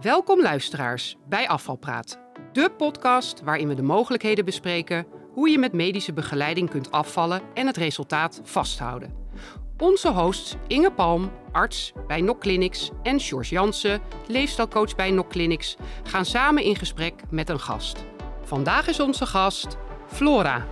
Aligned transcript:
Welkom 0.00 0.42
luisteraars 0.42 1.16
bij 1.28 1.48
Afvalpraat, 1.48 2.18
de 2.52 2.70
podcast 2.76 3.42
waarin 3.42 3.68
we 3.68 3.74
de 3.74 3.82
mogelijkheden 3.82 4.44
bespreken 4.44 5.06
hoe 5.32 5.48
je 5.48 5.58
met 5.58 5.72
medische 5.72 6.12
begeleiding 6.12 6.70
kunt 6.70 6.90
afvallen 6.90 7.42
en 7.54 7.66
het 7.66 7.76
resultaat 7.76 8.40
vasthouden. 8.44 9.14
Onze 9.78 10.08
hosts 10.08 10.54
Inge 10.66 10.92
Palm, 10.92 11.30
arts 11.52 11.92
bij 12.06 12.20
NOC 12.20 12.40
Clinics 12.40 12.90
en 13.02 13.20
George 13.20 13.54
Jansen, 13.54 14.00
leefstijlcoach 14.26 14.94
bij 14.94 15.10
NOC 15.10 15.28
Clinics, 15.28 15.76
gaan 16.02 16.24
samen 16.24 16.62
in 16.62 16.76
gesprek 16.76 17.14
met 17.30 17.48
een 17.48 17.60
gast. 17.60 18.04
Vandaag 18.42 18.88
is 18.88 19.00
onze 19.00 19.26
gast 19.26 19.76
Flora. 20.06 20.66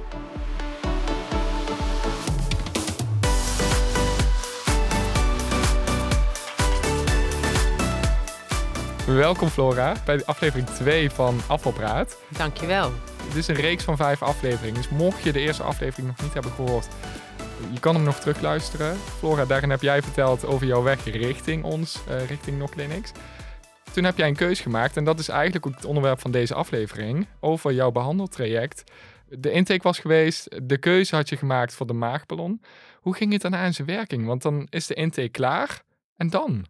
Welkom 9.07 9.49
Flora 9.49 9.97
bij 10.05 10.25
aflevering 10.25 10.69
2 10.69 11.11
van 11.11 11.41
Afvalpraat. 11.49 12.21
Dankjewel. 12.29 12.93
Het 13.23 13.37
is 13.37 13.49
een 13.49 13.55
reeks 13.55 13.85
van 13.85 13.97
vijf 13.97 14.23
afleveringen, 14.23 14.75
dus 14.75 14.89
mocht 14.89 15.23
je 15.23 15.33
de 15.33 15.41
eerste 15.41 15.63
aflevering 15.63 16.09
nog 16.09 16.23
niet 16.23 16.33
hebben 16.33 16.53
gehoord, 16.53 16.89
je 17.73 17.81
kan 17.81 17.95
hem 17.95 18.05
nog 18.05 18.19
terugluisteren. 18.19 18.97
Flora, 18.97 19.45
daarin 19.45 19.71
heb 19.71 19.83
jij 19.83 20.03
verteld 20.03 20.47
over 20.47 20.67
jouw 20.67 20.83
weg 20.83 21.05
richting 21.05 21.65
ons, 21.65 22.03
uh, 22.09 22.27
richting 22.27 22.59
No 22.59 22.67
Clinics. 22.67 23.13
Toen 23.93 24.05
heb 24.05 24.17
jij 24.17 24.29
een 24.29 24.37
keuze 24.37 24.63
gemaakt 24.63 24.97
en 24.97 25.05
dat 25.05 25.19
is 25.19 25.29
eigenlijk 25.29 25.67
ook 25.67 25.75
het 25.75 25.85
onderwerp 25.85 26.21
van 26.21 26.31
deze 26.31 26.55
aflevering, 26.55 27.27
over 27.41 27.73
jouw 27.73 27.91
behandeltraject. 27.91 28.85
De 29.29 29.51
intake 29.51 29.83
was 29.83 29.99
geweest, 29.99 30.69
de 30.69 30.79
keuze 30.79 31.17
had 31.17 31.29
je 31.29 31.37
gemaakt 31.37 31.75
voor 31.75 31.87
de 31.87 31.93
maagballon. 31.93 32.63
Hoe 33.01 33.15
ging 33.15 33.33
het 33.33 33.43
daarna 33.43 33.65
in 33.65 33.75
zijn 33.75 33.89
werking? 33.89 34.27
Want 34.27 34.43
dan 34.43 34.67
is 34.71 34.87
de 34.87 34.95
intake 34.95 35.29
klaar 35.29 35.83
en 36.17 36.31
dan? 36.31 36.67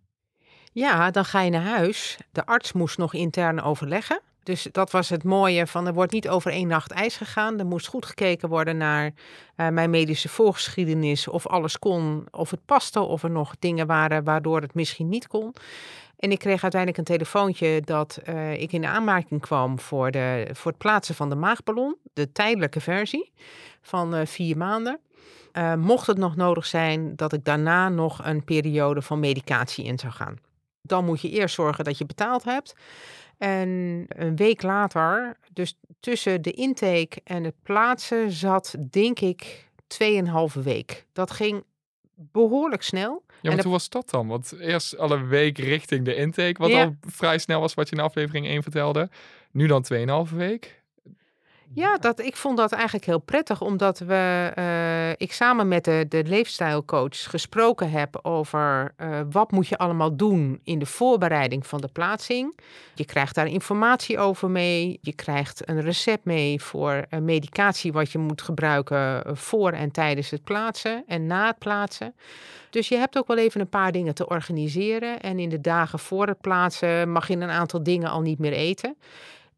Ja, 0.79 1.11
dan 1.11 1.25
ga 1.25 1.41
je 1.41 1.51
naar 1.51 1.63
huis. 1.63 2.19
De 2.33 2.47
arts 2.47 2.73
moest 2.73 2.99
nog 2.99 3.15
intern 3.15 3.63
overleggen. 3.63 4.21
Dus 4.43 4.69
dat 4.73 4.91
was 4.91 5.09
het 5.09 5.25
mooie 5.25 5.67
van 5.67 5.87
er 5.87 5.95
wordt 5.95 6.13
niet 6.13 6.29
over 6.29 6.51
één 6.51 6.69
nacht 6.69 6.91
ijs 6.91 7.17
gegaan. 7.17 7.59
Er 7.59 7.67
moest 7.67 7.87
goed 7.87 8.07
gekeken 8.07 8.49
worden 8.49 8.77
naar 8.77 9.05
uh, 9.57 9.69
mijn 9.69 9.91
medische 9.91 10.29
voorgeschiedenis. 10.29 11.29
Of 11.29 11.47
alles 11.47 11.79
kon, 11.79 12.27
of 12.31 12.51
het 12.51 12.61
paste, 12.67 13.01
of 13.01 13.23
er 13.23 13.31
nog 13.31 13.55
dingen 13.59 13.87
waren 13.87 14.25
waardoor 14.25 14.61
het 14.61 14.75
misschien 14.75 15.09
niet 15.09 15.27
kon. 15.27 15.55
En 16.19 16.31
ik 16.31 16.39
kreeg 16.39 16.63
uiteindelijk 16.63 16.99
een 16.99 17.17
telefoontje 17.17 17.81
dat 17.81 18.19
uh, 18.29 18.53
ik 18.53 18.73
in 18.73 18.85
aanmerking 18.85 19.41
kwam 19.41 19.81
voor, 19.81 20.11
de, 20.11 20.49
voor 20.53 20.71
het 20.71 20.81
plaatsen 20.81 21.15
van 21.15 21.29
de 21.29 21.37
maagballon. 21.37 21.97
De 22.13 22.33
tijdelijke 22.33 22.81
versie 22.81 23.33
van 23.83 24.15
uh, 24.15 24.21
vier 24.27 24.57
maanden. 24.57 24.99
mocht 25.79 26.07
het 26.07 26.19
nog 26.19 26.37
nodig 26.37 26.67
zijn 26.67 27.17
dat 27.17 27.33
ik 27.33 27.45
daarna 27.45 27.89
nog 27.89 28.25
een 28.25 28.45
periode 28.45 29.03
van 29.03 29.21
medicatie 29.21 29.85
in 29.85 29.99
zou 29.99 30.13
gaan. 30.13 30.46
Dan 30.87 31.05
moet 31.05 31.21
je 31.21 31.31
eerst 31.31 31.55
zorgen 31.55 31.85
dat 31.85 31.99
je 31.99 32.07
betaald 32.07 32.45
hebt. 32.45 32.75
En 33.39 34.05
een 34.09 34.37
week 34.37 34.63
later, 34.63 35.37
dus 35.53 35.79
tussen 36.01 36.43
de 36.43 36.53
intake 36.53 37.21
en 37.25 37.45
het 37.45 37.55
plaatsen, 37.63 38.31
zat 38.31 38.77
denk 38.91 39.21
ik 39.21 39.69
2,5 40.57 40.63
week. 40.63 41.07
Dat 41.13 41.31
ging 41.31 41.65
behoorlijk 42.15 42.83
snel. 42.83 43.25
Ja, 43.41 43.55
maar 43.55 43.63
hoe 43.63 43.73
was 43.73 43.89
dat 43.89 44.11
dan? 44.11 44.27
Want 44.29 44.53
eerst 44.59 44.99
al 44.99 45.11
een 45.11 45.29
week 45.29 45.59
richting 45.59 46.05
de 46.05 46.15
intake, 46.15 46.63
wat 46.63 46.73
al 46.73 46.97
vrij 47.01 47.39
snel 47.39 47.61
was 47.61 47.75
wat 47.75 47.89
je 47.89 47.97
in 47.97 48.03
aflevering 48.03 48.47
1 48.47 48.63
vertelde. 48.63 49.11
Nu 49.51 49.67
dan 49.67 49.85
2,5 50.29 50.37
week. 50.37 50.85
Ja, 51.73 51.97
dat, 51.97 52.21
ik 52.21 52.37
vond 52.37 52.57
dat 52.57 52.73
eigenlijk 52.73 53.05
heel 53.05 53.19
prettig, 53.19 53.61
omdat 53.61 53.99
we, 53.99 54.53
uh, 54.59 55.11
ik 55.11 55.33
samen 55.33 55.69
met 55.69 55.85
de, 55.85 56.07
de 56.09 56.23
leefstijlcoach 56.27 57.31
gesproken 57.31 57.91
heb 57.91 58.19
over 58.23 58.95
uh, 59.01 59.21
wat 59.31 59.51
moet 59.51 59.69
je 59.69 59.79
allemaal 59.79 60.17
doen 60.17 60.61
in 60.65 60.79
de 60.79 60.87
voorbereiding 60.87 61.67
van 61.67 61.81
de 61.81 61.89
plaatsing. 61.89 62.59
Je 62.95 63.05
krijgt 63.05 63.35
daar 63.35 63.47
informatie 63.47 64.19
over 64.19 64.51
mee, 64.51 64.99
je 65.03 65.15
krijgt 65.15 65.69
een 65.69 65.81
recept 65.81 66.25
mee 66.25 66.63
voor 66.63 67.05
medicatie 67.21 67.93
wat 67.93 68.13
je 68.13 68.19
moet 68.19 68.43
gebruiken 68.43 69.37
voor 69.37 69.71
en 69.71 69.91
tijdens 69.91 70.31
het 70.31 70.45
plaatsen 70.45 71.05
en 71.07 71.27
na 71.27 71.47
het 71.47 71.59
plaatsen. 71.59 72.15
Dus 72.71 72.89
je 72.89 72.97
hebt 72.97 73.19
ook 73.19 73.27
wel 73.27 73.39
even 73.39 73.61
een 73.61 73.69
paar 73.69 73.93
dingen 73.93 74.15
te 74.15 74.29
organiseren 74.29 75.21
en 75.21 75.39
in 75.39 75.49
de 75.49 75.61
dagen 75.61 75.99
voor 75.99 76.27
het 76.27 76.41
plaatsen 76.41 77.13
mag 77.13 77.29
je 77.29 77.35
een 77.35 77.51
aantal 77.51 77.83
dingen 77.83 78.11
al 78.11 78.21
niet 78.21 78.39
meer 78.39 78.53
eten. 78.53 78.97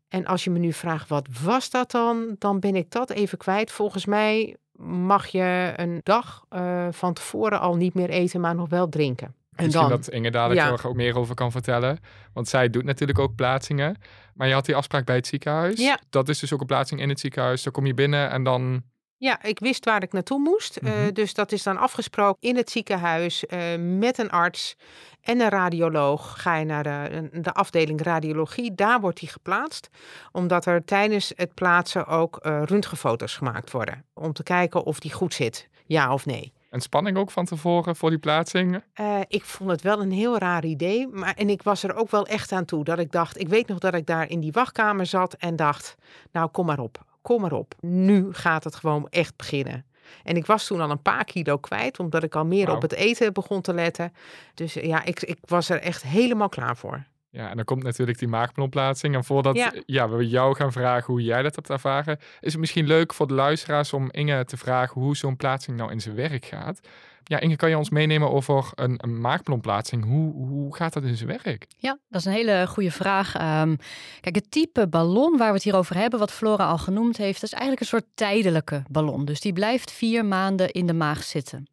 En 0.08 0.26
als 0.26 0.44
je 0.44 0.50
me 0.50 0.58
nu 0.58 0.72
vraagt, 0.72 1.08
wat 1.08 1.28
was 1.42 1.70
dat 1.70 1.90
dan? 1.90 2.36
Dan 2.38 2.60
ben 2.60 2.76
ik 2.76 2.90
dat 2.90 3.10
even 3.10 3.38
kwijt. 3.38 3.72
Volgens 3.72 4.06
mij 4.06 4.56
mag 4.82 5.26
je 5.26 5.72
een 5.76 6.00
dag 6.02 6.44
uh, 6.50 6.86
van 6.90 7.12
tevoren 7.12 7.60
al 7.60 7.76
niet 7.76 7.94
meer 7.94 8.10
eten, 8.10 8.40
maar 8.40 8.54
nog 8.54 8.68
wel 8.68 8.88
drinken. 8.88 9.26
En 9.26 9.64
Misschien 9.64 9.88
dan, 9.88 9.96
dat 9.98 10.08
Inge 10.08 10.30
dadelijk 10.30 10.60
ja. 10.60 10.72
er 10.72 10.88
ook 10.88 10.94
meer 10.94 11.18
over 11.18 11.34
kan 11.34 11.50
vertellen. 11.50 11.98
Want 12.32 12.48
zij 12.48 12.70
doet 12.70 12.84
natuurlijk 12.84 13.18
ook 13.18 13.34
plaatsingen. 13.34 13.96
Maar 14.34 14.48
je 14.48 14.54
had 14.54 14.66
die 14.66 14.76
afspraak 14.76 15.04
bij 15.04 15.16
het 15.16 15.26
ziekenhuis. 15.26 15.80
Ja. 15.80 15.98
Dat 16.10 16.28
is 16.28 16.38
dus 16.38 16.52
ook 16.52 16.60
een 16.60 16.66
plaatsing 16.66 17.00
in 17.00 17.08
het 17.08 17.20
ziekenhuis. 17.20 17.62
Dan 17.62 17.72
kom 17.72 17.86
je 17.86 17.94
binnen 17.94 18.30
en 18.30 18.42
dan 18.42 18.82
ja, 19.18 19.42
ik 19.42 19.58
wist 19.58 19.84
waar 19.84 20.02
ik 20.02 20.12
naartoe 20.12 20.38
moest. 20.38 20.80
Mm 20.80 20.88
-hmm. 20.88 21.06
uh, 21.06 21.12
dus 21.12 21.34
dat 21.34 21.52
is 21.52 21.62
dan 21.62 21.76
afgesproken 21.76 22.48
in 22.48 22.56
het 22.56 22.70
ziekenhuis 22.70 23.44
uh, 23.48 23.60
met 23.98 24.18
een 24.18 24.30
arts 24.30 24.76
en 25.20 25.40
een 25.40 25.48
radioloog. 25.48 26.42
Ga 26.42 26.56
je 26.56 26.64
naar 26.64 26.82
de, 26.82 27.28
de 27.32 27.52
afdeling 27.52 28.02
radiologie, 28.02 28.74
daar 28.74 29.00
wordt 29.00 29.20
hij 29.20 29.28
geplaatst. 29.28 29.88
Omdat 30.32 30.66
er 30.66 30.84
tijdens 30.84 31.32
het 31.36 31.54
plaatsen 31.54 32.06
ook 32.06 32.38
uh, 32.42 32.62
röntgenfoto's 32.64 33.36
gemaakt 33.36 33.70
worden. 33.70 34.04
Om 34.14 34.32
te 34.32 34.42
kijken 34.42 34.84
of 34.84 35.00
die 35.00 35.12
goed 35.12 35.34
zit, 35.34 35.68
ja 35.86 36.12
of 36.12 36.26
nee. 36.26 36.52
En 36.70 36.80
spanning 36.80 37.16
ook 37.16 37.30
van 37.30 37.44
tevoren 37.44 37.96
voor 37.96 38.10
die 38.10 38.18
plaatsing? 38.18 38.82
Uh, 39.00 39.20
ik 39.28 39.44
vond 39.44 39.70
het 39.70 39.82
wel 39.82 40.00
een 40.00 40.10
heel 40.10 40.38
raar 40.38 40.64
idee. 40.64 41.08
Maar, 41.08 41.34
en 41.34 41.50
ik 41.50 41.62
was 41.62 41.82
er 41.82 41.94
ook 41.94 42.10
wel 42.10 42.26
echt 42.26 42.52
aan 42.52 42.64
toe. 42.64 42.84
Dat 42.84 42.98
ik 42.98 43.12
dacht, 43.12 43.40
ik 43.40 43.48
weet 43.48 43.68
nog 43.68 43.78
dat 43.78 43.94
ik 43.94 44.06
daar 44.06 44.30
in 44.30 44.40
die 44.40 44.52
wachtkamer 44.52 45.06
zat 45.06 45.34
en 45.34 45.56
dacht, 45.56 45.94
nou 46.32 46.48
kom 46.48 46.66
maar 46.66 46.78
op 46.78 47.06
kom 47.28 47.40
maar 47.40 47.52
op. 47.52 47.74
Nu 47.80 48.28
gaat 48.30 48.64
het 48.64 48.74
gewoon 48.74 49.06
echt 49.10 49.36
beginnen. 49.36 49.84
En 50.22 50.36
ik 50.36 50.46
was 50.46 50.66
toen 50.66 50.80
al 50.80 50.90
een 50.90 51.02
paar 51.02 51.24
kilo 51.24 51.58
kwijt, 51.58 51.98
omdat 51.98 52.22
ik 52.22 52.34
al 52.34 52.44
meer 52.44 52.66
wow. 52.66 52.74
op 52.74 52.82
het 52.82 52.92
eten 52.92 53.32
begon 53.32 53.60
te 53.60 53.74
letten. 53.74 54.12
Dus 54.54 54.74
ja, 54.74 55.04
ik, 55.04 55.22
ik 55.22 55.38
was 55.44 55.68
er 55.68 55.80
echt 55.80 56.02
helemaal 56.02 56.48
klaar 56.48 56.76
voor. 56.76 57.04
Ja, 57.30 57.50
en 57.50 57.56
dan 57.56 57.64
komt 57.64 57.82
natuurlijk 57.82 58.18
die 58.18 58.28
maagplomplaatsing. 58.28 59.14
En 59.14 59.24
voordat 59.24 59.56
ja. 59.56 59.72
ja. 59.86 60.08
we 60.08 60.28
jou 60.28 60.54
gaan 60.54 60.72
vragen 60.72 61.12
hoe 61.12 61.22
jij 61.22 61.42
dat 61.42 61.54
hebt 61.54 61.70
ervaren, 61.70 62.18
is 62.40 62.52
het 62.52 62.60
misschien 62.60 62.86
leuk 62.86 63.14
voor 63.14 63.26
de 63.26 63.34
luisteraars 63.34 63.92
om 63.92 64.10
Inge 64.10 64.44
te 64.44 64.56
vragen 64.56 65.00
hoe 65.00 65.16
zo'n 65.16 65.36
plaatsing 65.36 65.76
nou 65.76 65.90
in 65.90 66.00
zijn 66.00 66.14
werk 66.14 66.44
gaat. 66.44 66.80
Ja, 67.28 67.40
Inge, 67.40 67.56
kan 67.56 67.68
je 67.68 67.78
ons 67.78 67.90
meenemen 67.90 68.30
over 68.30 68.70
een, 68.74 68.94
een? 68.96 70.02
Hoe, 70.02 70.32
hoe 70.34 70.76
gaat 70.76 70.92
dat 70.92 71.02
in 71.02 71.16
zijn 71.16 71.28
werk? 71.28 71.66
Ja, 71.76 71.98
dat 72.08 72.20
is 72.20 72.26
een 72.26 72.32
hele 72.32 72.66
goede 72.66 72.90
vraag. 72.90 73.34
Um, 73.34 73.76
kijk, 74.20 74.34
het 74.34 74.50
type 74.50 74.88
ballon 74.88 75.36
waar 75.36 75.48
we 75.48 75.54
het 75.54 75.62
hier 75.62 75.76
over 75.76 75.96
hebben, 75.96 76.18
wat 76.18 76.32
Flora 76.32 76.68
al 76.68 76.78
genoemd 76.78 77.16
heeft, 77.16 77.40
dat 77.40 77.52
is 77.52 77.58
eigenlijk 77.58 77.80
een 77.80 77.86
soort 77.86 78.06
tijdelijke 78.14 78.82
ballon. 78.90 79.24
Dus 79.24 79.40
die 79.40 79.52
blijft 79.52 79.90
vier 79.90 80.24
maanden 80.24 80.70
in 80.70 80.86
de 80.86 80.92
maag 80.92 81.22
zitten. 81.22 81.66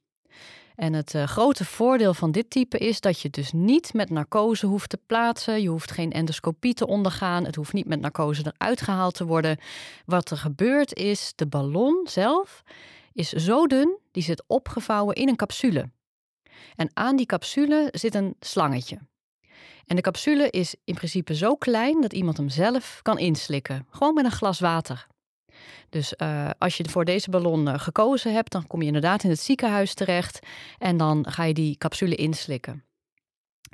En 0.76 0.94
het 0.94 1.14
uh, 1.14 1.24
grote 1.24 1.66
voordeel 1.66 2.14
van 2.14 2.32
dit 2.32 2.50
type 2.50 2.78
is 2.78 3.02
dat 3.02 3.20
je 3.20 3.30
dus 3.30 3.52
niet 3.52 3.94
met 3.94 4.10
narcose 4.10 4.66
hoeft 4.66 4.90
te 4.90 5.00
plaatsen. 5.08 5.62
Je 5.62 5.70
hoeft 5.70 5.92
geen 5.92 6.12
endoscopie 6.12 6.74
te 6.74 6.88
ondergaan. 6.88 7.46
Het 7.46 7.56
hoeft 7.56 7.74
niet 7.74 7.88
met 7.88 8.00
narcose 8.00 8.54
eruit 8.54 8.82
gehaald 8.82 9.14
te 9.14 9.26
worden. 9.26 9.58
Wat 10.06 10.32
er 10.32 10.38
gebeurt 10.38 10.96
is, 10.96 11.34
de 11.36 11.48
ballon 11.48 12.08
zelf 12.10 12.64
is 13.16 13.30
zo 13.30 13.68
dun, 13.68 13.98
die 14.12 14.24
zit 14.24 14.44
opgevouwen 14.48 15.16
in 15.16 15.28
een 15.28 15.36
capsule. 15.36 15.90
En 16.76 16.90
aan 16.94 17.16
die 17.16 17.26
capsule 17.26 17.90
zit 17.92 18.16
een 18.16 18.36
slangetje. 18.40 19.00
En 19.86 19.96
de 19.96 20.02
capsule 20.02 20.50
is 20.50 20.76
in 20.84 20.96
principe 20.96 21.36
zo 21.36 21.56
klein 21.56 22.02
dat 22.02 22.14
iemand 22.14 22.38
hem 22.38 22.50
zelf 22.50 23.00
kan 23.02 23.20
inslikken. 23.20 23.88
Gewoon 23.90 24.14
met 24.14 24.26
een 24.26 24.32
glas 24.32 24.60
water. 24.60 25.08
Dus 25.90 26.14
uh, 26.18 26.50
als 26.58 26.78
je 26.78 26.90
voor 26.90 27.06
deze 27.06 27.30
ballon 27.30 27.68
uh, 27.68 27.80
gekozen 27.80 28.34
hebt, 28.34 28.52
dan 28.52 28.68
kom 28.68 28.82
je 28.82 28.88
inderdaad 28.88 29.24
in 29.24 29.30
het 29.30 29.40
ziekenhuis 29.40 29.94
terecht 29.94 30.40
en 30.78 30.98
dan 30.98 31.26
ga 31.30 31.44
je 31.44 31.54
die 31.54 31.78
capsule 31.78 32.16
inslikken. 32.16 32.84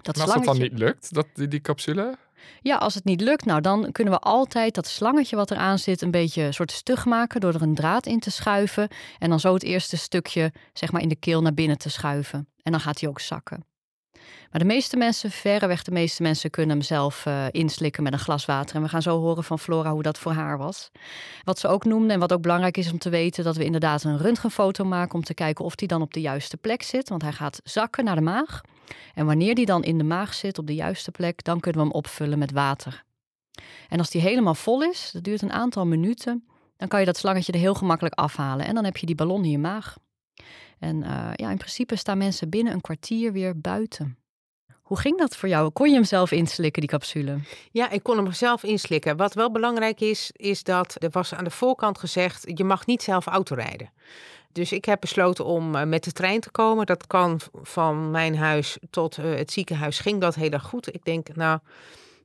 Dat 0.01 0.15
en 0.15 0.21
als 0.21 0.31
slangetje... 0.31 0.60
dat 0.60 0.62
dan 0.62 0.69
niet 0.69 0.80
lukt, 0.80 1.13
dat, 1.13 1.27
die, 1.33 1.48
die 1.48 1.62
capsule? 1.62 2.18
Ja, 2.61 2.75
als 2.75 2.93
het 2.93 3.03
niet 3.03 3.21
lukt, 3.21 3.45
nou 3.45 3.61
dan 3.61 3.91
kunnen 3.91 4.13
we 4.13 4.19
altijd 4.19 4.75
dat 4.75 4.88
slangetje 4.88 5.35
wat 5.35 5.51
eraan 5.51 5.79
zit 5.79 6.01
een 6.01 6.11
beetje 6.11 6.51
soort 6.51 6.71
stug 6.71 7.05
maken 7.05 7.41
door 7.41 7.53
er 7.53 7.61
een 7.61 7.75
draad 7.75 8.05
in 8.05 8.19
te 8.19 8.31
schuiven 8.31 8.88
en 9.19 9.29
dan 9.29 9.39
zo 9.39 9.53
het 9.53 9.63
eerste 9.63 9.97
stukje 9.97 10.53
zeg 10.73 10.91
maar 10.91 11.01
in 11.01 11.09
de 11.09 11.15
keel 11.15 11.41
naar 11.41 11.53
binnen 11.53 11.77
te 11.77 11.89
schuiven. 11.89 12.47
En 12.63 12.71
dan 12.71 12.81
gaat 12.81 12.99
hij 12.99 13.09
ook 13.09 13.19
zakken. 13.19 13.65
Maar 14.51 14.59
de 14.59 14.67
meeste 14.67 14.97
mensen, 14.97 15.31
verreweg 15.31 15.83
de 15.83 15.91
meeste 15.91 16.21
mensen, 16.21 16.49
kunnen 16.49 16.75
hem 16.75 16.85
zelf 16.85 17.25
uh, 17.25 17.45
inslikken 17.51 18.03
met 18.03 18.13
een 18.13 18.19
glas 18.19 18.45
water. 18.45 18.75
En 18.75 18.81
we 18.81 18.89
gaan 18.89 19.01
zo 19.01 19.19
horen 19.19 19.43
van 19.43 19.59
Flora 19.59 19.91
hoe 19.91 20.01
dat 20.01 20.19
voor 20.19 20.31
haar 20.31 20.57
was. 20.57 20.91
Wat 21.43 21.59
ze 21.59 21.67
ook 21.67 21.85
noemde 21.85 22.13
en 22.13 22.19
wat 22.19 22.33
ook 22.33 22.41
belangrijk 22.41 22.77
is 22.77 22.91
om 22.91 22.97
te 22.97 23.09
weten, 23.09 23.43
dat 23.43 23.55
we 23.55 23.63
inderdaad 23.63 24.03
een 24.03 24.17
röntgenfoto 24.17 24.83
maken 24.83 25.15
om 25.15 25.23
te 25.23 25.33
kijken 25.33 25.65
of 25.65 25.75
die 25.75 25.88
dan 25.88 26.01
op 26.01 26.13
de 26.13 26.21
juiste 26.21 26.57
plek 26.57 26.83
zit. 26.83 27.09
Want 27.09 27.21
hij 27.21 27.31
gaat 27.31 27.59
zakken 27.63 28.03
naar 28.03 28.15
de 28.15 28.21
maag. 28.21 28.61
En 29.13 29.25
wanneer 29.25 29.55
die 29.55 29.65
dan 29.65 29.83
in 29.83 29.97
de 29.97 30.03
maag 30.03 30.33
zit 30.33 30.57
op 30.57 30.67
de 30.67 30.75
juiste 30.75 31.11
plek, 31.11 31.43
dan 31.43 31.59
kunnen 31.59 31.81
we 31.81 31.88
hem 31.88 31.97
opvullen 31.97 32.39
met 32.39 32.51
water. 32.51 33.03
En 33.89 33.97
als 33.97 34.09
die 34.09 34.21
helemaal 34.21 34.55
vol 34.55 34.83
is, 34.83 35.09
dat 35.13 35.23
duurt 35.23 35.41
een 35.41 35.51
aantal 35.51 35.85
minuten, 35.85 36.45
dan 36.77 36.88
kan 36.88 36.99
je 36.99 37.05
dat 37.05 37.17
slangetje 37.17 37.51
er 37.51 37.59
heel 37.59 37.73
gemakkelijk 37.73 38.15
afhalen. 38.15 38.65
En 38.65 38.75
dan 38.75 38.83
heb 38.83 38.97
je 38.97 39.05
die 39.05 39.15
ballon 39.15 39.43
in 39.43 39.51
je 39.51 39.57
maag. 39.57 39.97
En 40.79 40.95
uh, 40.95 41.31
ja, 41.35 41.49
in 41.49 41.57
principe 41.57 41.95
staan 41.95 42.17
mensen 42.17 42.49
binnen 42.49 42.73
een 42.73 42.81
kwartier 42.81 43.31
weer 43.31 43.59
buiten. 43.59 44.17
Hoe 44.91 44.99
ging 44.99 45.17
dat 45.17 45.35
voor 45.35 45.49
jou? 45.49 45.69
Kon 45.69 45.88
je 45.88 45.93
hem 45.93 46.03
zelf 46.03 46.31
inslikken, 46.31 46.81
die 46.81 46.89
capsule? 46.89 47.39
Ja, 47.71 47.89
ik 47.89 48.03
kon 48.03 48.17
hem 48.17 48.31
zelf 48.31 48.63
inslikken. 48.63 49.17
Wat 49.17 49.33
wel 49.33 49.51
belangrijk 49.51 50.01
is, 50.01 50.31
is 50.35 50.63
dat 50.63 50.95
er 50.99 51.09
was 51.11 51.33
aan 51.33 51.43
de 51.43 51.49
voorkant 51.49 51.99
gezegd: 51.99 52.51
je 52.53 52.63
mag 52.63 52.85
niet 52.85 53.03
zelf 53.03 53.25
autorijden. 53.25 53.89
Dus 54.51 54.71
ik 54.71 54.85
heb 54.85 54.99
besloten 54.99 55.45
om 55.45 55.75
eh, 55.75 55.83
met 55.83 56.03
de 56.03 56.11
trein 56.11 56.39
te 56.39 56.51
komen. 56.51 56.85
Dat 56.85 57.07
kan 57.07 57.39
van 57.53 58.11
mijn 58.11 58.38
huis 58.38 58.77
tot 58.89 59.17
uh, 59.17 59.35
het 59.35 59.51
ziekenhuis. 59.51 59.99
Ging 59.99 60.21
dat 60.21 60.35
heel 60.35 60.49
erg 60.49 60.63
goed. 60.63 60.93
Ik 60.93 61.05
denk, 61.05 61.35
nou, 61.35 61.59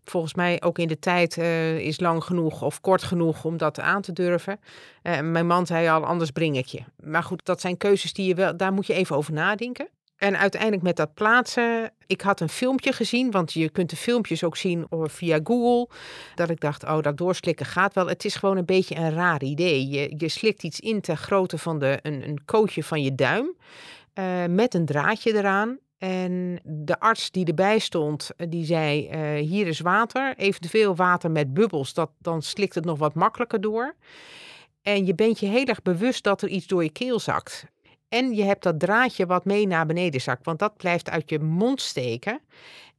volgens 0.04 0.34
mij 0.34 0.62
ook 0.62 0.78
in 0.78 0.88
de 0.88 0.98
tijd 0.98 1.36
uh, 1.36 1.78
is 1.78 2.00
lang 2.00 2.24
genoeg 2.24 2.62
of 2.62 2.80
kort 2.80 3.02
genoeg 3.02 3.44
om 3.44 3.56
dat 3.56 3.80
aan 3.80 4.02
te 4.02 4.12
durven. 4.12 4.60
mijn 5.02 5.46
man 5.46 5.66
zei 5.66 5.88
al, 5.88 6.04
anders 6.04 6.30
breng 6.30 6.56
ik 6.56 6.66
je. 6.66 6.82
Maar 7.02 7.22
goed, 7.22 7.44
dat 7.44 7.60
zijn 7.60 7.76
keuzes 7.76 8.12
die 8.12 8.26
je 8.26 8.34
wel, 8.34 8.56
daar 8.56 8.72
moet 8.72 8.86
je 8.86 8.94
even 8.94 9.16
over 9.16 9.32
nadenken. 9.32 9.88
En 10.16 10.38
uiteindelijk 10.38 10.82
met 10.82 10.96
dat 10.96 11.14
plaatsen, 11.14 11.92
ik 12.06 12.20
had 12.20 12.40
een 12.40 12.48
filmpje 12.48 12.92
gezien, 12.92 13.30
want 13.30 13.52
je 13.52 13.68
kunt 13.68 13.90
de 13.90 13.96
filmpjes 13.96 14.44
ook 14.44 14.56
zien 14.56 14.86
via 14.90 15.40
Google. 15.44 15.88
Dat 16.34 16.50
ik 16.50 16.60
dacht, 16.60 16.84
oh, 16.84 17.00
dat 17.02 17.18
doorslikken 17.18 17.66
gaat 17.66 17.94
wel. 17.94 18.08
Het 18.08 18.24
is 18.24 18.34
gewoon 18.34 18.56
een 18.56 18.64
beetje 18.64 18.94
een 18.96 19.12
raar 19.12 19.42
idee. 19.42 19.88
Je, 19.88 20.14
je 20.16 20.28
slikt 20.28 20.62
iets 20.62 20.80
in 20.80 21.00
ter 21.00 21.16
grootte 21.16 21.58
van 21.58 21.78
de, 21.78 21.98
een, 22.02 22.28
een 22.28 22.44
kootje 22.44 22.84
van 22.84 23.02
je 23.02 23.14
duim, 23.14 23.56
uh, 24.14 24.44
met 24.48 24.74
een 24.74 24.86
draadje 24.86 25.34
eraan. 25.34 25.78
En 25.98 26.60
de 26.64 27.00
arts 27.00 27.30
die 27.30 27.46
erbij 27.46 27.78
stond, 27.78 28.30
eh, 28.36 28.46
die 28.50 28.64
zei: 28.64 29.10
uh, 29.10 29.48
Hier 29.48 29.66
is 29.66 29.80
water, 29.80 30.34
eventueel 30.36 30.96
water 30.96 31.30
met 31.30 31.54
bubbels, 31.54 31.94
dat, 31.94 32.10
dan 32.18 32.42
slikt 32.42 32.74
het 32.74 32.84
nog 32.84 32.98
wat 32.98 33.14
makkelijker 33.14 33.60
door. 33.60 33.94
En 34.82 35.06
je 35.06 35.14
bent 35.14 35.40
je 35.40 35.46
heel 35.46 35.64
erg 35.64 35.82
bewust 35.82 36.24
dat 36.24 36.42
er 36.42 36.48
iets 36.48 36.66
door 36.66 36.82
je 36.82 36.90
keel 36.90 37.20
zakt. 37.20 37.66
En 38.08 38.34
je 38.34 38.42
hebt 38.42 38.62
dat 38.62 38.80
draadje 38.80 39.26
wat 39.26 39.44
mee 39.44 39.66
naar 39.66 39.86
beneden 39.86 40.20
zakt, 40.20 40.44
want 40.44 40.58
dat 40.58 40.76
blijft 40.76 41.10
uit 41.10 41.30
je 41.30 41.38
mond 41.38 41.80
steken. 41.80 42.40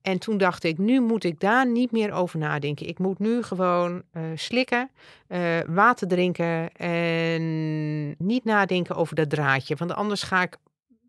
En 0.02 0.20
toen 0.20 0.38
dacht 0.38 0.64
ik, 0.64 0.78
nu 0.78 1.02
moet 1.02 1.24
ik 1.24 1.40
daar 1.40 1.68
niet 1.68 1.92
meer 1.92 2.12
over 2.12 2.40
nadenken. 2.40 2.88
Ik 2.88 3.00
moet 3.00 3.20
nu 3.20 3.44
gewoon 3.44 4.04
uh, 4.14 4.24
slikken, 4.36 4.90
uh, 5.28 5.60
water 5.68 6.08
drinken 6.08 6.72
en 6.76 8.16
niet 8.18 8.44
nadenken 8.44 8.96
over 8.96 9.16
dat 9.16 9.30
draadje. 9.30 9.76
Want 9.76 9.94
anders 9.94 10.24
ga 10.24 10.42
ik 10.42 10.58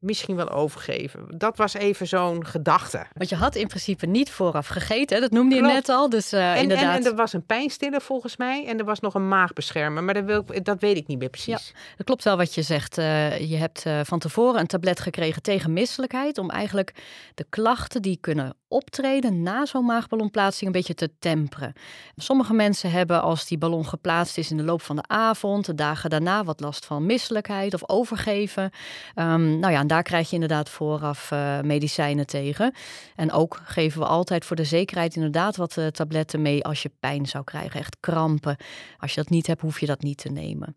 misschien 0.01 0.37
wel 0.37 0.51
overgeven. 0.51 1.27
Dat 1.39 1.57
was 1.57 1.75
even 1.75 2.07
zo'n 2.07 2.47
gedachte. 2.47 3.07
Want 3.15 3.29
je 3.29 3.37
had 3.37 3.55
in 3.55 3.67
principe 3.67 4.07
niet 4.07 4.31
vooraf 4.31 4.67
gegeten, 4.67 5.21
dat 5.21 5.31
noemde 5.31 5.55
je 5.55 5.63
net 5.63 5.89
al. 5.89 6.09
Dus 6.09 6.33
uh, 6.33 6.53
en, 6.53 6.63
inderdaad. 6.63 6.97
En, 6.97 7.05
en, 7.05 7.11
er 7.11 7.17
was 7.17 7.33
een 7.33 7.47
pijnstiller 7.47 8.01
volgens 8.01 8.37
mij 8.37 8.67
en 8.67 8.79
er 8.79 8.85
was 8.85 9.01
nog 9.01 9.15
een 9.15 9.29
maagbeschermer, 9.29 10.05
maar 10.05 10.15
dat, 10.15 10.25
wil 10.25 10.45
ik, 10.51 10.65
dat 10.65 10.81
weet 10.81 10.97
ik 10.97 11.07
niet 11.07 11.19
meer 11.19 11.31
precies. 11.31 11.73
Ja, 11.73 11.81
dat 11.97 12.07
klopt 12.07 12.25
wel 12.25 12.37
wat 12.37 12.55
je 12.55 12.63
zegt. 12.63 12.99
Uh, 12.99 13.39
je 13.51 13.57
hebt 13.57 13.85
uh, 13.87 14.01
van 14.03 14.19
tevoren 14.19 14.61
een 14.61 14.67
tablet 14.67 15.01
gekregen 15.01 15.43
tegen 15.43 15.73
misselijkheid 15.73 16.39
om 16.39 16.51
eigenlijk 16.51 16.95
de 17.35 17.47
klachten 17.49 18.03
die 18.03 18.19
kunnen 18.21 18.57
optreden 18.69 19.43
na 19.43 19.67
zo'n 19.67 19.85
maagballonplaatsing 19.85 20.67
een 20.67 20.73
beetje 20.73 20.95
te 20.95 21.11
temperen. 21.19 21.73
Sommige 22.17 22.55
mensen 22.55 22.91
hebben 22.91 23.23
als 23.23 23.47
die 23.47 23.59
ballon 23.59 23.87
geplaatst 23.87 24.39
is 24.39 24.51
in 24.51 24.57
de 24.57 24.63
loop 24.63 24.83
van 24.83 24.97
de 24.97 25.05
avond, 25.07 25.67
de 25.67 25.75
dagen 25.75 26.11
daarna 26.11 26.45
wat 26.45 26.61
last 26.61 26.87
van 26.87 27.07
misselijkheid 27.07 27.75
of 27.75 27.89
overgeven. 27.89 28.71
Um, 29.15 29.59
nou 29.59 29.73
ja, 29.73 29.81
en 29.81 29.87
daar 29.87 30.03
krijg 30.03 30.29
je 30.29 30.35
inderdaad 30.35 30.69
vooraf 30.69 31.31
uh, 31.31 31.61
medicijnen 31.61 32.27
tegen. 32.27 32.75
En 33.17 33.33
ook 33.33 33.61
geven 33.65 34.01
we 34.01 34.07
altijd 34.07 34.45
voor 34.45 34.57
de 34.57 34.65
zekerheid 34.65 35.15
inderdaad 35.15 35.57
wat 35.57 35.77
uh, 35.77 35.87
tabletten 35.87 36.43
mee 36.43 36.65
als 36.65 36.83
je 36.83 36.91
pijn 37.01 37.27
zou 37.27 37.45
krijgen, 37.45 37.81
echt 37.81 37.97
krampen. 38.01 38.57
Als 38.99 39.15
je 39.15 39.21
dat 39.21 39.31
niet 39.31 39.47
hebt, 39.47 39.61
hoef 39.61 39.81
je 39.81 39.87
dat 39.87 40.03
niet 40.03 40.19
te 40.19 40.29
nemen. 40.29 40.77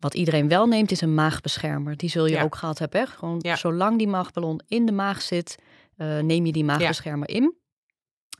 Wat 0.00 0.14
iedereen 0.14 0.48
wel 0.48 0.66
neemt 0.66 0.90
is 0.90 1.00
een 1.00 1.14
maagbeschermer. 1.14 1.96
Die 1.96 2.10
zul 2.10 2.26
je 2.26 2.34
ja. 2.34 2.42
ook 2.42 2.56
gehad 2.56 2.78
hebben. 2.78 3.00
Hè? 3.00 3.06
Gewoon 3.06 3.38
ja. 3.38 3.56
zolang 3.56 3.98
die 3.98 4.08
maagballon 4.08 4.60
in 4.68 4.86
de 4.86 4.92
maag 4.92 5.22
zit, 5.22 5.56
uh, 5.96 6.18
neem 6.18 6.46
je 6.46 6.52
die 6.52 6.64
maagbeschermer 6.64 7.30
ja. 7.30 7.36
in. 7.36 7.54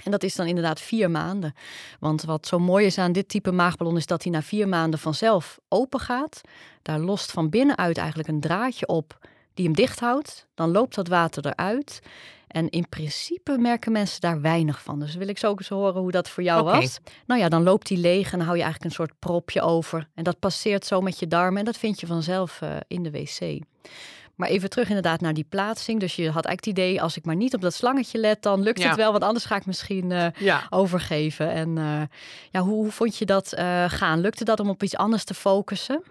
En 0.04 0.10
dat 0.10 0.22
is 0.22 0.34
dan 0.34 0.46
inderdaad 0.46 0.80
vier 0.80 1.10
maanden. 1.10 1.54
Want 2.00 2.22
wat 2.22 2.46
zo 2.46 2.58
mooi 2.58 2.86
is 2.86 2.98
aan 2.98 3.12
dit 3.12 3.28
type 3.28 3.52
maagballon 3.52 3.96
is 3.96 4.06
dat 4.06 4.22
hij 4.22 4.32
na 4.32 4.42
vier 4.42 4.68
maanden 4.68 4.98
vanzelf 4.98 5.58
open 5.68 6.00
gaat. 6.00 6.40
Daar 6.82 6.98
lost 6.98 7.30
van 7.30 7.50
binnenuit 7.50 7.98
eigenlijk 7.98 8.28
een 8.28 8.40
draadje 8.40 8.86
op 8.86 9.18
die 9.54 9.64
hem 9.64 9.74
dicht 9.74 10.00
houdt. 10.00 10.46
Dan 10.54 10.70
loopt 10.70 10.94
dat 10.94 11.08
water 11.08 11.46
eruit. 11.46 12.00
En 12.46 12.68
in 12.68 12.88
principe 12.88 13.58
merken 13.58 13.92
mensen 13.92 14.20
daar 14.20 14.40
weinig 14.40 14.82
van. 14.82 15.00
Dus 15.00 15.14
wil 15.14 15.28
ik 15.28 15.38
zo 15.38 15.48
ook 15.48 15.58
eens 15.58 15.68
horen 15.68 16.00
hoe 16.00 16.10
dat 16.10 16.28
voor 16.28 16.42
jou 16.42 16.60
okay. 16.60 16.80
was. 16.80 16.98
Nou 17.26 17.40
ja, 17.40 17.48
dan 17.48 17.62
loopt 17.62 17.86
die 17.86 17.98
leeg 17.98 18.32
en 18.32 18.38
dan 18.38 18.46
hou 18.46 18.56
je 18.56 18.62
eigenlijk 18.62 18.84
een 18.84 19.04
soort 19.04 19.18
propje 19.18 19.60
over. 19.60 20.08
En 20.14 20.24
dat 20.24 20.38
passeert 20.38 20.86
zo 20.86 21.00
met 21.00 21.18
je 21.18 21.26
darmen 21.26 21.58
en 21.58 21.64
dat 21.64 21.76
vind 21.76 22.00
je 22.00 22.06
vanzelf 22.06 22.60
uh, 22.62 22.76
in 22.86 23.02
de 23.02 23.10
wc. 23.10 23.60
Maar 24.42 24.50
even 24.50 24.70
terug 24.70 24.88
inderdaad 24.88 25.20
naar 25.20 25.34
die 25.34 25.46
plaatsing. 25.48 26.00
Dus 26.00 26.16
je 26.16 26.30
had 26.30 26.44
eigenlijk 26.44 26.64
het 26.78 26.86
idee, 26.86 27.02
als 27.02 27.16
ik 27.16 27.24
maar 27.24 27.36
niet 27.36 27.54
op 27.54 27.60
dat 27.60 27.74
slangetje 27.74 28.18
let, 28.18 28.42
dan 28.42 28.62
lukt 28.62 28.78
Ja. 28.80 28.88
het 28.88 28.96
wel. 28.96 29.12
Want 29.12 29.24
anders 29.24 29.44
ga 29.44 29.56
ik 29.56 29.66
misschien 29.66 30.10
uh, 30.10 30.26
Ja. 30.38 30.62
overgeven. 30.70 31.50
En 31.50 31.76
uh, 31.76 32.02
ja, 32.50 32.60
hoe, 32.60 32.74
hoe, 32.74 32.90
vond 32.90 33.16
je 33.18 33.24
dat 33.26 33.54
uh, 33.58 33.84
gaan? 33.88 34.20
Lukte 34.20 34.44
dat 34.44 34.60
om 34.60 34.68
op 34.68 34.82
iets 34.82 34.96
anders 34.96 35.24
te 35.24 35.34
focussen? 35.34 36.02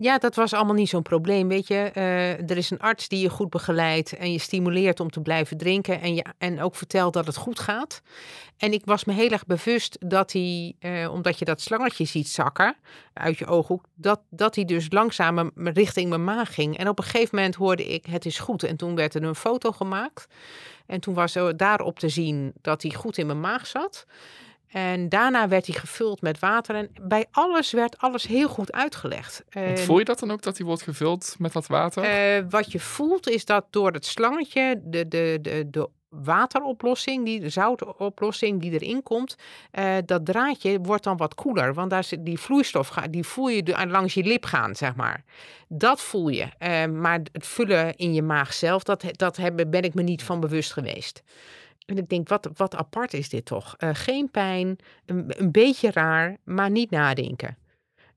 Ja, 0.00 0.18
dat 0.18 0.34
was 0.34 0.52
allemaal 0.52 0.74
niet 0.74 0.88
zo'n 0.88 1.02
probleem, 1.02 1.48
weet 1.48 1.66
je. 1.66 1.90
Uh, 1.94 2.50
er 2.50 2.56
is 2.56 2.70
een 2.70 2.80
arts 2.80 3.08
die 3.08 3.20
je 3.20 3.30
goed 3.30 3.50
begeleidt 3.50 4.16
en 4.16 4.32
je 4.32 4.38
stimuleert 4.38 5.00
om 5.00 5.10
te 5.10 5.20
blijven 5.20 5.56
drinken 5.56 6.00
en, 6.00 6.14
je, 6.14 6.24
en 6.38 6.62
ook 6.62 6.74
vertelt 6.74 7.12
dat 7.12 7.26
het 7.26 7.36
goed 7.36 7.58
gaat. 7.58 8.02
En 8.56 8.72
ik 8.72 8.82
was 8.84 9.04
me 9.04 9.12
heel 9.12 9.30
erg 9.30 9.46
bewust 9.46 9.96
dat 10.00 10.32
hij, 10.32 10.74
uh, 10.80 11.12
omdat 11.12 11.38
je 11.38 11.44
dat 11.44 11.60
slangetje 11.60 12.04
ziet 12.04 12.28
zakken 12.28 12.76
uit 13.12 13.38
je 13.38 13.46
ooghoek, 13.46 13.84
dat, 13.94 14.20
dat 14.30 14.54
hij 14.54 14.64
dus 14.64 14.86
langzaam 14.90 15.50
richting 15.54 16.08
mijn 16.08 16.24
maag 16.24 16.54
ging. 16.54 16.78
En 16.78 16.88
op 16.88 16.98
een 16.98 17.04
gegeven 17.04 17.36
moment 17.36 17.54
hoorde 17.54 17.86
ik, 17.86 18.06
het 18.06 18.26
is 18.26 18.38
goed. 18.38 18.62
En 18.62 18.76
toen 18.76 18.94
werd 18.94 19.14
er 19.14 19.22
een 19.22 19.34
foto 19.34 19.72
gemaakt. 19.72 20.26
En 20.86 21.00
toen 21.00 21.14
was 21.14 21.34
er 21.34 21.56
daarop 21.56 21.98
te 21.98 22.08
zien 22.08 22.52
dat 22.60 22.82
hij 22.82 22.92
goed 22.92 23.18
in 23.18 23.26
mijn 23.26 23.40
maag 23.40 23.66
zat. 23.66 24.06
En 24.68 25.08
daarna 25.08 25.48
werd 25.48 25.66
hij 25.66 25.74
gevuld 25.74 26.20
met 26.20 26.38
water. 26.38 26.74
En 26.74 26.90
bij 27.02 27.26
alles 27.30 27.72
werd 27.72 27.98
alles 27.98 28.26
heel 28.26 28.48
goed 28.48 28.72
uitgelegd. 28.72 29.44
Voel 29.74 29.98
je 29.98 30.04
dat 30.04 30.18
dan 30.18 30.30
ook 30.30 30.42
dat 30.42 30.56
hij 30.56 30.66
wordt 30.66 30.82
gevuld 30.82 31.34
met 31.38 31.52
dat 31.52 31.66
water? 31.66 32.36
Uh, 32.38 32.44
wat 32.50 32.72
je 32.72 32.80
voelt 32.80 33.28
is 33.28 33.44
dat 33.44 33.66
door 33.70 33.92
het 33.92 34.06
slangetje 34.06 34.80
de, 34.84 35.08
de, 35.08 35.38
de, 35.42 35.66
de 35.70 35.88
wateroplossing, 36.08 37.24
die 37.24 37.40
de 37.40 37.48
zoutoplossing 37.48 38.60
die 38.60 38.72
erin 38.72 39.02
komt, 39.02 39.36
uh, 39.78 39.96
dat 40.04 40.24
draadje 40.24 40.80
wordt 40.80 41.04
dan 41.04 41.16
wat 41.16 41.34
koeler. 41.34 41.74
Want 41.74 41.90
daar 41.90 42.04
zit 42.04 42.24
die 42.24 42.38
vloeistof, 42.38 42.90
die 43.10 43.24
voel 43.24 43.48
je 43.48 43.86
langs 43.88 44.14
je 44.14 44.22
lip 44.22 44.44
gaan, 44.44 44.76
zeg 44.76 44.94
maar. 44.94 45.24
Dat 45.68 46.00
voel 46.00 46.28
je. 46.28 46.46
Uh, 46.58 46.86
maar 46.86 47.20
het 47.32 47.46
vullen 47.46 47.96
in 47.96 48.14
je 48.14 48.22
maag 48.22 48.54
zelf, 48.54 48.82
dat, 48.82 49.04
dat 49.10 49.36
hebben, 49.36 49.70
ben 49.70 49.82
ik 49.82 49.94
me 49.94 50.02
niet 50.02 50.22
van 50.22 50.40
bewust 50.40 50.72
geweest. 50.72 51.22
En 51.88 51.98
ik 51.98 52.08
denk, 52.08 52.28
wat, 52.28 52.48
wat 52.54 52.74
apart 52.74 53.14
is 53.14 53.28
dit 53.28 53.44
toch? 53.44 53.74
Uh, 53.78 53.90
geen 53.92 54.30
pijn, 54.30 54.78
een, 55.06 55.24
een, 55.28 55.50
beetje 55.50 55.90
raar, 55.90 56.36
maar 56.44 56.70
niet 56.70 56.90
nadenken. 56.90 57.56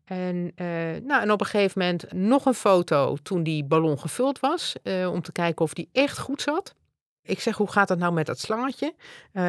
En, 0.05 0.51
uh, 0.55 0.67
nou, 1.03 1.21
en 1.21 1.31
op 1.31 1.39
een 1.39 1.45
gegeven 1.45 1.81
moment 1.81 2.13
nog 2.13 2.45
een 2.45 2.53
foto 2.53 3.17
toen 3.23 3.43
die 3.43 3.63
ballon 3.63 3.99
gevuld 3.99 4.39
was, 4.39 4.75
uh, 4.83 5.11
om 5.11 5.21
te 5.21 5.31
kijken 5.31 5.65
of 5.65 5.73
die 5.73 5.89
echt 5.91 6.19
goed 6.19 6.41
zat. 6.41 6.75
Ik 7.23 7.39
zeg, 7.39 7.57
hoe 7.57 7.71
gaat 7.71 7.87
dat 7.87 7.97
nou 7.97 8.13
met 8.13 8.25
dat 8.25 8.39
slangetje? 8.39 8.93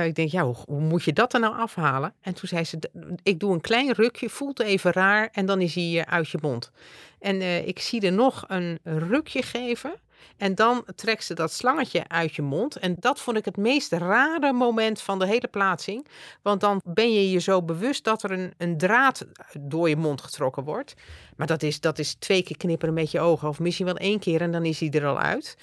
Ik 0.05 0.14
denk, 0.14 0.31
ja, 0.31 0.45
hoe, 0.45 0.57
hoe, 0.67 0.81
moet 0.81 1.05
je 1.05 1.12
dat 1.12 1.35
er 1.35 1.41
nou 1.41 1.57
afhalen? 1.57 2.14
En 2.21 2.35
toen 2.35 2.49
zei 2.49 2.64
ze, 2.64 2.79
ik 3.23 3.41
doe 3.41 3.52
een 3.52 3.61
klein 3.61 3.93
rukje, 3.93 4.29
voelt 4.29 4.61
even 4.61 4.93
raar 4.93 5.29
en 5.33 5.47
dan 5.47 5.61
is 5.61 5.75
hij 5.75 6.05
uit 6.07 6.29
je 6.29 6.38
mond. 6.41 6.71
En 7.19 7.67
ik 7.67 7.79
zie 7.79 8.00
er 8.00 8.12
nog 8.12 8.45
een 8.49 8.79
rukje 8.85 9.43
geven. 9.43 9.93
En 10.37 10.55
dan 10.55 10.85
trekt 10.95 11.25
ze 11.25 11.35
dat 11.35 11.52
slangetje 11.52 12.09
uit 12.09 12.35
je 12.35 12.43
mond. 12.43 12.76
En 12.76 12.97
dat 12.99 13.21
vond 13.21 13.37
ik 13.37 13.45
het 13.45 13.57
meest 13.57 13.93
rare 13.93 14.52
moment 14.52 15.00
van 15.00 15.19
de 15.19 15.26
hele 15.26 15.49
plaatsing. 15.49 16.07
Want 16.43 16.61
dan 16.61 16.81
ben 16.85 17.12
je 17.12 17.31
je 17.31 17.38
zo 17.38 17.62
bewust 17.62 18.05
dat 18.05 18.23
er 18.23 18.31
een, 18.31 18.52
een 18.59 18.79
draad 18.79 19.26
door 19.61 19.88
je 19.88 19.97
mond 19.97 20.21
getrokken 20.21 20.64
wordt. 20.64 20.95
Maar 21.37 21.47
dat 21.47 21.62
is, 21.62 21.81
dat 21.81 21.99
is 21.99 22.14
twee 22.14 22.43
keer 22.43 22.57
knipperen 22.57 22.95
met 22.95 23.11
je 23.11 23.21
ogen. 23.21 23.49
Of 23.49 23.59
misschien 23.59 23.87
wel 23.87 23.97
één 23.97 24.19
keer 24.19 24.41
en 24.41 24.52
dan 24.52 24.64
is 24.64 24.81
hij 24.81 24.91
er 24.91 25.07
al 25.07 25.19
uit. 25.19 25.57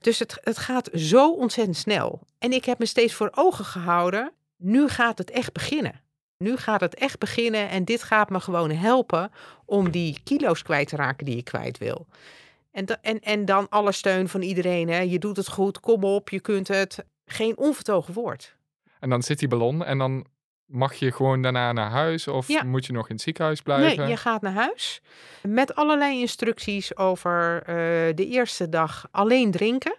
Dus 0.00 0.18
het, 0.18 0.38
het 0.42 0.58
gaat 0.58 0.90
zo 0.92 1.32
ontzettend 1.32 1.76
snel. 1.76 2.20
En 2.38 2.52
ik 2.52 2.64
heb 2.64 2.78
me 2.78 2.86
steeds 2.86 3.14
voor 3.14 3.30
ogen 3.34 3.64
gehouden. 3.64 4.32
Nu 4.56 4.88
gaat 4.88 5.18
het 5.18 5.30
echt 5.30 5.52
beginnen. 5.52 6.00
Nu 6.38 6.56
gaat 6.56 6.80
het 6.80 6.94
echt 6.94 7.18
beginnen 7.18 7.68
en 7.68 7.84
dit 7.84 8.02
gaat 8.02 8.30
me 8.30 8.40
gewoon 8.40 8.70
helpen 8.70 9.30
om 9.64 9.90
die 9.90 10.20
kilo's 10.24 10.62
kwijt 10.62 10.88
te 10.88 10.96
raken 10.96 11.24
die 11.24 11.36
je 11.36 11.42
kwijt 11.42 11.78
wil. 11.78 12.06
En, 12.78 13.02
en, 13.02 13.20
en 13.20 13.44
dan 13.44 13.68
alle 13.68 13.92
steun 13.92 14.28
van 14.28 14.42
iedereen. 14.42 14.88
Hè? 14.88 15.00
Je 15.00 15.18
doet 15.18 15.36
het 15.36 15.48
goed, 15.48 15.80
kom 15.80 16.04
op, 16.04 16.28
je 16.28 16.40
kunt 16.40 16.68
het. 16.68 17.04
Geen 17.26 17.56
onvertogen 17.56 18.14
woord. 18.14 18.56
En 19.00 19.10
dan 19.10 19.22
zit 19.22 19.38
die 19.38 19.48
ballon 19.48 19.84
en 19.84 19.98
dan 19.98 20.26
mag 20.66 20.94
je 20.94 21.12
gewoon 21.12 21.42
daarna 21.42 21.72
naar 21.72 21.90
huis 21.90 22.28
of 22.28 22.48
ja. 22.48 22.62
moet 22.62 22.86
je 22.86 22.92
nog 22.92 23.08
in 23.08 23.14
het 23.14 23.24
ziekenhuis 23.24 23.62
blijven? 23.62 23.98
Nee, 23.98 24.08
je 24.08 24.16
gaat 24.16 24.42
naar 24.42 24.52
huis 24.52 25.02
met 25.42 25.74
allerlei 25.74 26.20
instructies 26.20 26.96
over 26.96 27.60
uh, 27.60 27.66
de 28.14 28.26
eerste 28.26 28.68
dag 28.68 29.08
alleen 29.10 29.50
drinken. 29.50 29.96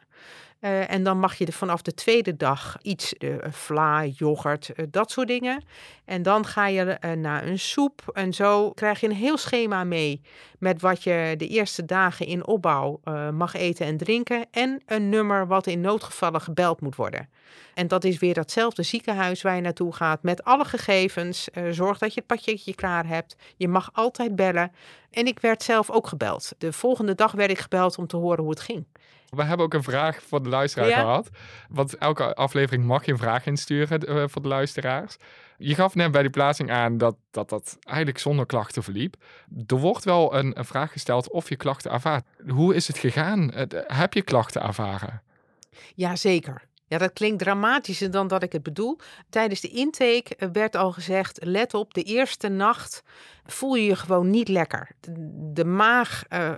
Eh, 0.60 0.92
en 0.92 1.04
dan 1.04 1.20
mag 1.20 1.36
je 1.36 1.52
vanaf 1.52 1.82
de 1.82 1.94
tweede 1.94 2.36
dag 2.36 2.78
iets, 2.82 3.14
uh, 3.20 3.36
vla, 3.50 4.06
yoghurt, 4.06 4.70
uh, 4.76 4.86
dat 4.90 5.12
soort 5.12 5.28
dingen. 5.28 5.64
En 6.06 6.22
dan 6.22 6.46
ga 6.46 6.68
je 6.68 6.98
naar 7.18 7.48
een 7.48 7.60
soep. 7.60 8.02
En 8.14 8.34
zo 8.34 8.72
krijg 8.72 9.00
je 9.00 9.08
een 9.08 9.16
heel 9.16 9.38
schema 9.38 9.84
mee 9.84 10.22
met 10.58 10.82
wat 10.82 11.04
je 11.04 11.34
de 11.38 11.48
eerste 11.48 11.86
dagen 11.86 12.26
in 12.26 12.48
opbouw 12.48 13.00
mag 13.34 13.54
eten 13.54 13.86
en 13.86 13.98
drinken. 13.98 14.46
En 14.52 14.82
een 14.86 15.10
nummer 15.10 15.48
wat 15.48 15.68
in 15.68 15.82
noodgevallen 15.82 16.42
gebeld 16.42 16.82
moet 16.82 16.96
worden. 16.96 17.30
En 17.74 17.88
dat 17.88 18.04
is 18.04 18.20
weer 18.20 18.34
datzelfde 18.34 18.84
ziekenhuis 18.84 19.42
waar 19.42 19.56
je 19.56 19.62
naartoe 19.62 19.94
gaat 19.94 20.24
met 20.24 20.44
alle 20.44 20.66
gegevens. 20.66 21.48
zorg 21.70 21.98
dat 21.98 22.14
je 22.14 22.20
het 22.20 22.28
pakketje 22.28 22.76
klaar 22.76 23.08
hebt. 23.08 23.36
Je 23.56 23.68
mag 23.68 23.90
altijd 23.94 24.36
bellen. 24.36 24.72
En 25.12 25.26
ik 25.26 25.40
werd 25.40 25.64
zelf 25.64 25.92
ook 25.92 26.08
gebeld. 26.08 26.52
De 26.58 26.74
volgende 26.74 27.16
dag 27.16 27.32
werd 27.32 27.52
ik 27.52 27.60
gebeld 27.60 27.98
om 27.98 28.08
te 28.08 28.18
horen 28.18 28.42
hoe 28.42 28.50
het 28.50 28.62
ging. 28.62 28.86
We 29.30 29.44
hebben 29.44 29.66
ook 29.66 29.74
een 29.74 29.84
vraag 29.84 30.22
voor 30.24 30.44
de 30.44 30.50
luisteraar 30.50 30.92
gehad. 30.92 31.30
Want 31.70 31.98
elke 31.98 32.36
aflevering 32.36 32.86
mag 32.86 33.06
je 33.06 33.12
een 33.12 33.18
vraag 33.18 33.46
insturen 33.46 34.10
uh, 34.10 34.24
voor 34.28 34.42
de 34.42 34.48
luisteraars. 34.48 35.18
Je 35.58 35.76
gaf 35.76 35.96
net 35.96 36.12
bij 36.12 36.22
die 36.22 36.32
plaatsing 36.32 36.72
aan 36.72 36.98
dat, 36.98 37.16
dat 37.32 37.50
dat 37.50 37.78
eigenlijk 37.84 38.18
zonder 38.18 38.46
klachten 38.46 38.84
verliep. 38.84 39.16
Er 39.68 39.78
wordt 39.78 40.04
wel 40.04 40.36
een, 40.36 40.58
een 40.58 40.66
vraag 40.66 40.92
gesteld 40.92 41.30
of 41.30 41.50
je 41.50 41.56
klachten 41.56 41.92
ervaart. 41.92 42.26
Hoe 42.48 42.76
is 42.76 42.88
het 42.88 42.98
gegaan? 42.98 43.52
heb 43.88 44.14
je 44.14 44.22
klachten 44.22 44.62
ervaren? 44.62 45.22
Jazeker. 45.96 46.69
Ja, 46.90 46.98
dat 46.98 47.14
klinkt 47.14 47.40
dramatischer 47.40 48.12
dan 48.12 48.28
dat 48.28 48.44
ik 48.44 48.52
het 48.52 48.64
bedoel. 48.64 48.98
Tijdens 49.30 49.62
de 49.62 49.70
intake 49.70 50.36
eh, 50.36 50.50
werd 50.52 50.76
al 50.76 50.92
gezegd: 50.92 51.40
let 51.46 51.74
op, 51.74 51.94
de 51.94 52.04
eerste 52.04 52.48
nacht 52.48 53.04
voel 53.46 53.76
je 53.76 53.86
je 53.86 53.96
gewoon 53.96 54.30
niet 54.30 54.48
lekker. 54.48 54.92
De, 55.54 55.66
maag 55.66 56.24
uh, 56.30 56.52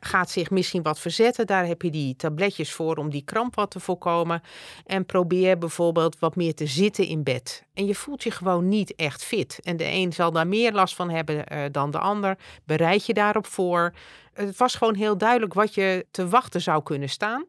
gaat 0.00 0.30
zich 0.30 0.50
misschien 0.50 0.82
wat 0.82 0.98
verzetten. 0.98 1.46
Daar 1.46 1.66
heb 1.66 1.82
je 1.82 1.90
die 1.90 2.16
tabletjes 2.16 2.72
voor 2.72 2.96
om 2.96 3.10
die 3.10 3.24
kramp 3.24 3.54
wat 3.54 3.70
te 3.70 3.80
voorkomen. 3.80 4.42
En 4.86 5.06
probeer 5.06 5.58
bijvoorbeeld 5.58 6.18
wat 6.18 6.36
meer 6.36 6.54
te 6.54 6.66
zitten 6.66 7.06
in 7.06 7.22
bed. 7.22 7.64
En 7.74 7.86
je 7.86 7.94
voelt 7.94 8.22
je 8.22 8.30
gewoon 8.30 8.68
niet 8.68 8.94
echt 8.94 9.24
fit. 9.24 9.58
En 9.62 9.76
de 9.76 9.90
een 9.90 10.12
zal 10.12 10.32
daar 10.32 10.46
meer 10.46 10.72
last 10.72 10.94
van 10.94 11.10
hebben 11.10 11.72
dan 11.72 11.90
de 11.90 11.98
ander. 11.98 12.38
Bereid 12.64 13.06
je 13.06 13.14
daarop 13.14 13.46
voor. 13.46 13.92
Het 14.34 14.56
was 14.56 14.74
gewoon 14.74 14.94
heel 14.94 15.18
duidelijk 15.18 15.54
wat 15.54 15.74
je 15.74 16.06
te 16.10 16.28
wachten 16.28 16.60
zou 16.60 16.82
kunnen 16.82 17.08
staan. 17.08 17.44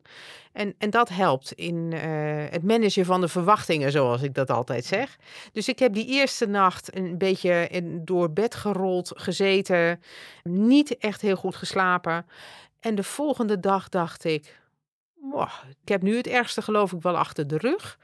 En, 0.51 0.75
en 0.77 0.89
dat 0.89 1.09
helpt 1.09 1.51
in 1.51 1.91
uh, 1.93 1.99
het 2.49 2.63
managen 2.63 3.05
van 3.05 3.21
de 3.21 3.27
verwachtingen, 3.27 3.91
zoals 3.91 4.21
ik 4.21 4.33
dat 4.33 4.49
altijd 4.49 4.85
zeg. 4.85 5.17
Dus 5.51 5.67
ik 5.67 5.79
heb 5.79 5.93
die 5.93 6.07
eerste 6.07 6.45
nacht 6.45 6.95
een 6.95 7.17
beetje 7.17 7.69
door 8.01 8.31
bed 8.31 8.55
gerold, 8.55 9.11
gezeten, 9.15 10.01
niet 10.43 10.97
echt 10.97 11.21
heel 11.21 11.35
goed 11.35 11.55
geslapen. 11.55 12.25
En 12.79 12.95
de 12.95 13.03
volgende 13.03 13.59
dag 13.59 13.89
dacht 13.89 14.23
ik, 14.23 14.61
ik 15.81 15.89
heb 15.89 16.01
nu 16.01 16.17
het 16.17 16.27
ergste 16.27 16.61
geloof 16.61 16.91
ik 16.91 17.01
wel 17.01 17.17
achter 17.17 17.47
de 17.47 17.57
rug. 17.57 17.97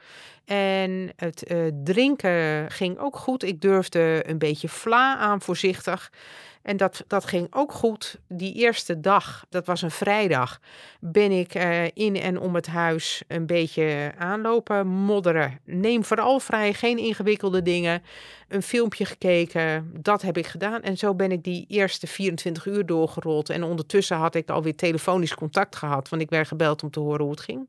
En 0.44 1.12
het 1.16 1.50
uh, 1.50 1.70
drinken 1.84 2.70
ging 2.70 2.98
ook 2.98 3.16
goed. 3.16 3.42
Ik 3.42 3.60
durfde 3.60 4.22
een 4.26 4.38
beetje 4.38 4.68
vla 4.68 5.16
aan 5.16 5.40
voorzichtig. 5.40 6.12
En 6.62 6.76
dat, 6.76 7.04
dat 7.06 7.24
ging 7.24 7.46
ook 7.50 7.72
goed. 7.72 8.18
Die 8.28 8.54
eerste 8.54 9.00
dag, 9.00 9.44
dat 9.48 9.66
was 9.66 9.82
een 9.82 9.90
vrijdag, 9.90 10.60
ben 11.00 11.30
ik 11.30 11.54
uh, 11.54 11.84
in 11.84 12.16
en 12.16 12.40
om 12.40 12.54
het 12.54 12.66
huis 12.66 13.22
een 13.28 13.46
beetje 13.46 14.12
aanlopen, 14.18 14.86
modderen. 14.86 15.60
Neem 15.64 16.04
vooral 16.04 16.40
vrij, 16.40 16.72
geen 16.72 16.98
ingewikkelde 16.98 17.62
dingen. 17.62 18.02
Een 18.48 18.62
filmpje 18.62 19.04
gekeken, 19.04 19.90
dat 20.00 20.22
heb 20.22 20.36
ik 20.36 20.46
gedaan. 20.46 20.82
En 20.82 20.96
zo 20.96 21.14
ben 21.14 21.32
ik 21.32 21.44
die 21.44 21.64
eerste 21.68 22.06
24 22.06 22.66
uur 22.66 22.86
doorgerold. 22.86 23.50
En 23.50 23.62
ondertussen 23.62 24.16
had 24.16 24.34
ik 24.34 24.50
alweer 24.50 24.76
telefonisch 24.76 25.34
contact 25.34 25.76
gehad, 25.76 26.08
want 26.08 26.22
ik 26.22 26.30
werd 26.30 26.48
gebeld 26.48 26.82
om 26.82 26.90
te 26.90 27.00
horen 27.00 27.22
hoe 27.22 27.30
het 27.30 27.40
ging. 27.40 27.68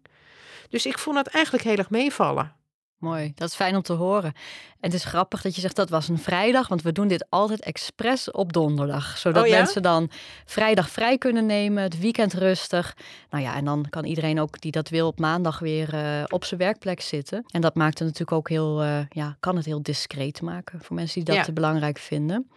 Dus 0.69 0.85
ik 0.85 0.99
vond 0.99 1.17
het 1.17 1.27
eigenlijk 1.27 1.63
heel 1.63 1.77
erg 1.77 1.89
meevallen. 1.89 2.60
Mooi, 3.01 3.31
dat 3.35 3.49
is 3.49 3.55
fijn 3.55 3.75
om 3.75 3.81
te 3.81 3.93
horen. 3.93 4.33
En 4.79 4.89
het 4.89 4.93
is 4.93 5.03
grappig 5.03 5.41
dat 5.41 5.55
je 5.55 5.61
zegt 5.61 5.75
dat 5.75 5.89
was 5.89 6.07
een 6.07 6.17
vrijdag, 6.17 6.67
want 6.67 6.81
we 6.81 6.91
doen 6.91 7.07
dit 7.07 7.25
altijd 7.29 7.61
expres 7.61 8.31
op 8.31 8.53
donderdag. 8.53 9.17
Zodat 9.17 9.45
oh 9.45 9.49
mensen 9.49 9.81
dan 9.81 10.09
vrijdag 10.45 10.89
vrij 10.89 11.17
kunnen 11.17 11.45
nemen, 11.45 11.83
het 11.83 11.99
weekend 11.99 12.33
rustig. 12.33 12.97
Nou 13.29 13.43
ja, 13.43 13.55
en 13.55 13.65
dan 13.65 13.85
kan 13.89 14.05
iedereen 14.05 14.39
ook 14.39 14.61
die 14.61 14.71
dat 14.71 14.89
wil 14.89 15.07
op 15.07 15.19
maandag 15.19 15.59
weer 15.59 15.93
uh, 15.93 16.23
op 16.27 16.45
zijn 16.45 16.59
werkplek 16.59 17.01
zitten. 17.01 17.45
En 17.51 17.61
dat 17.61 17.75
maakt 17.75 17.99
het 17.99 18.07
natuurlijk 18.07 18.37
ook 18.37 18.49
heel, 18.49 18.83
uh, 18.83 18.99
ja, 19.09 19.37
kan 19.39 19.55
het 19.55 19.65
heel 19.65 19.83
discreet 19.83 20.41
maken 20.41 20.79
voor 20.81 20.95
mensen 20.95 21.25
die 21.25 21.35
dat 21.35 21.45
ja. 21.45 21.53
belangrijk 21.53 21.97
vinden. 21.97 22.49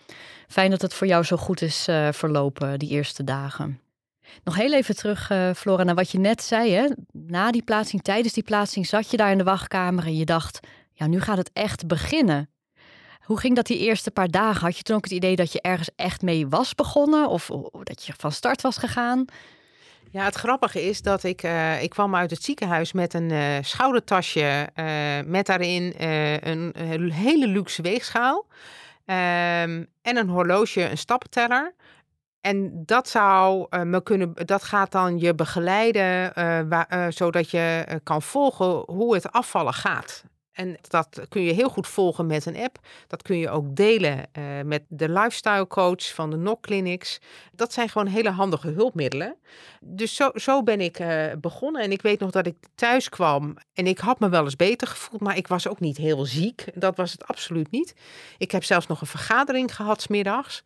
Fijn 0.49 0.71
dat 0.71 0.83
het 0.83 0.95
voor 0.95 1.07
jou 1.07 1.25
zo 1.25 1.37
goed 1.37 1.63
is 1.63 1.89
uh, 1.89 2.09
verlopen 2.13 2.79
die 2.79 2.91
eerste 2.91 3.25
dagen. 3.25 3.84
Nog 4.45 4.57
heel 4.57 4.73
even 4.73 4.97
terug, 4.97 5.31
uh, 5.31 5.51
Flora, 5.53 5.83
naar 5.83 5.95
wat 5.95 6.11
je 6.11 6.19
net 6.19 6.43
zei. 6.43 6.73
Hè? 6.73 6.89
Na 7.13 7.51
die 7.51 7.63
plaatsing, 7.63 8.03
tijdens 8.03 8.35
die 8.35 8.43
plaatsing, 8.43 8.87
zat 8.87 9.11
je 9.11 9.17
daar 9.17 9.31
in 9.31 9.39
de 9.39 9.45
wachtkamer 9.45 10.05
en 10.05 10.17
je 10.17 10.25
dacht, 10.25 10.61
ja, 10.93 11.07
nu 11.07 11.21
gaat 11.21 11.37
het 11.37 11.51
echt 11.53 11.87
beginnen. 11.87 12.49
Hoe 13.21 13.39
ging 13.39 13.57
dat 13.57 13.67
die 13.67 13.79
eerste 13.79 14.11
paar 14.11 14.29
dagen? 14.29 14.61
Had 14.61 14.77
je 14.77 14.83
toen 14.83 14.97
ook 14.97 15.05
het 15.05 15.13
idee 15.13 15.37
dat 15.37 15.53
je 15.53 15.61
ergens 15.61 15.91
echt 15.97 16.23
mee 16.23 16.49
was 16.49 16.75
begonnen 16.75 17.29
of, 17.29 17.51
dat 17.83 18.05
je 18.05 18.13
van 18.17 18.33
start 18.33 18.61
was 18.61 18.77
gegaan? 18.77 19.25
Ja, 20.11 20.25
het 20.25 20.35
grappige 20.35 20.83
is 20.83 21.03
dat 21.03 21.23
ik, 21.23 21.43
uh, 21.43 21.83
ik 21.83 21.91
kwam 21.91 22.15
uit 22.15 22.31
het 22.31 22.43
ziekenhuis 22.43 22.93
met 22.93 23.15
een 23.15 23.31
uh, 23.31 23.57
schoudertasje 23.61 24.69
met 25.27 25.47
daarin 25.47 25.95
een, 25.97 26.73
een, 26.91 27.13
hele 27.13 27.47
luxe 27.47 27.83
weegschaal 27.83 28.47
ehm, 29.05 29.85
en 30.03 30.17
een 30.17 30.29
horloge, 30.29 30.91
een 30.91 30.99
stappenteller. 30.99 31.75
En 32.45 32.83
dat 32.87 33.09
zou 33.09 33.67
uh, 33.71 33.83
me 33.83 34.03
kunnen, 34.03 34.33
dat 34.35 34.63
gaat 34.63 34.93
dan 34.93 35.19
je 35.19 35.35
begeleiden, 35.35 36.33
uh, 36.39 36.61
waar, 36.69 36.87
uh, 36.93 37.07
zodat 37.09 37.51
je 37.51 37.87
kan 38.03 38.23
volgen 38.23 38.83
hoe 38.87 39.15
het 39.15 39.33
afvallen 39.33 39.73
gaat. 39.73 40.25
En 40.53 40.77
dat 40.89 41.21
kun 41.29 41.43
je 41.43 41.53
heel 41.53 41.69
goed 41.69 41.87
volgen 41.87 42.27
met 42.27 42.47
een 42.47 42.57
app. 42.57 42.79
Dat 43.07 43.23
kun 43.23 43.39
je 43.39 43.51
ook 43.51 43.77
delen 43.77 44.29
met 44.65 44.83
de 44.89 45.09
lifestyle 45.09 45.67
coach 45.67 46.15
van 46.15 46.31
de 46.31 46.37
NOC 46.37 46.61
Clinics. 46.61 47.21
Dat 47.53 47.73
zijn 47.73 47.89
gewoon 47.89 48.07
hele 48.07 48.31
handige 48.31 48.69
hulpmiddelen. 48.69 49.37
Dus 49.81 50.15
zo, 50.15 50.31
zo 50.35 50.63
ben 50.63 50.81
ik 50.81 51.05
begonnen. 51.41 51.83
En 51.83 51.93
ik 51.93 52.03
weet 52.03 52.21
nog 52.21 52.31
dat 52.31 52.47
ik 52.47 52.57
thuis 52.75 53.09
kwam 53.09 53.57
en 53.73 53.87
ik 53.87 53.99
had 53.99 54.21
me 54.21 54.29
wel 54.29 54.45
eens 54.45 54.57
beter 54.57 54.89
gevoeld, 54.89 55.21
maar 55.21 55.37
ik 55.37 55.49
was 55.49 55.69
ook 55.69 55.81
niet 55.81 55.97
heel 55.97 56.25
ziek. 56.25 56.65
Dat 56.75 56.97
was 56.97 57.13
het 57.13 57.27
absoluut 57.27 57.71
niet. 57.71 57.95
Ik 58.39 58.51
heb 58.51 58.65
zelfs 58.65 58.87
nog 58.87 59.01
een 59.01 59.07
vergadering 59.07 59.75
gehad 59.75 60.03
smiddags. 60.03 60.65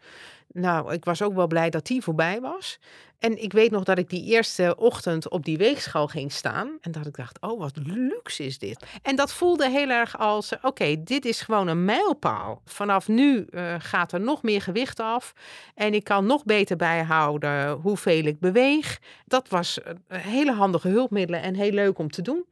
Nou, 0.53 0.93
ik 0.93 1.05
was 1.05 1.23
ook 1.23 1.35
wel 1.35 1.47
blij 1.47 1.71
dat 1.71 1.87
die 1.87 2.03
voorbij 2.03 2.41
was. 2.41 2.79
En 3.19 3.43
ik 3.43 3.53
weet 3.53 3.71
nog 3.71 3.85
dat 3.85 3.99
ik 3.99 4.11
die 4.11 4.25
eerste 4.25 4.77
ochtend 4.77 5.29
op 5.29 5.45
die 5.45 5.59
weegschaal 5.59 6.07
ging 6.07 6.33
staan. 6.33 6.79
En 6.81 6.93
dat 6.93 7.07
ik 7.07 7.17
dacht, 7.17 7.41
oh, 7.41 7.59
wat 7.59 7.77
luxe 7.85 8.45
is 8.45 8.59
dit. 8.59 8.87
En 9.03 9.17
dat 9.17 9.33
voelde 9.33 9.71
heel 9.71 9.89
erg 9.89 10.19
als, 10.19 10.53
oké, 10.63 11.03
dit 11.03 11.25
is 11.25 11.41
gewoon 11.41 11.67
een 11.67 11.85
mijlpaal. 11.85 12.63
Vanaf 12.65 13.09
nu 13.09 13.47
uh, 13.51 13.75
gaat 13.79 14.13
er 14.13 14.21
nog 14.21 14.43
meer 14.43 14.63
gewicht 14.63 15.01
af. 15.01 15.33
En 15.75 15.95
ik 15.95 16.05
kan 16.05 16.27
nog 16.27 16.45
beter 16.45 16.77
bijhouden 16.77 17.71
hoeveel 17.71 18.25
ik 18.25 18.41
beweeg. 18.41 19.01
Dat 19.27 19.49
was 19.49 19.79
uh, 19.79 20.19
hele 20.19 20.53
handige 20.53 20.89
hulpmiddelen 20.89 21.43
en 21.43 21.55
heel 21.55 21.73
leuk 21.73 21.99
om 21.99 22.11
te 22.11 22.23
doen. 22.23 22.45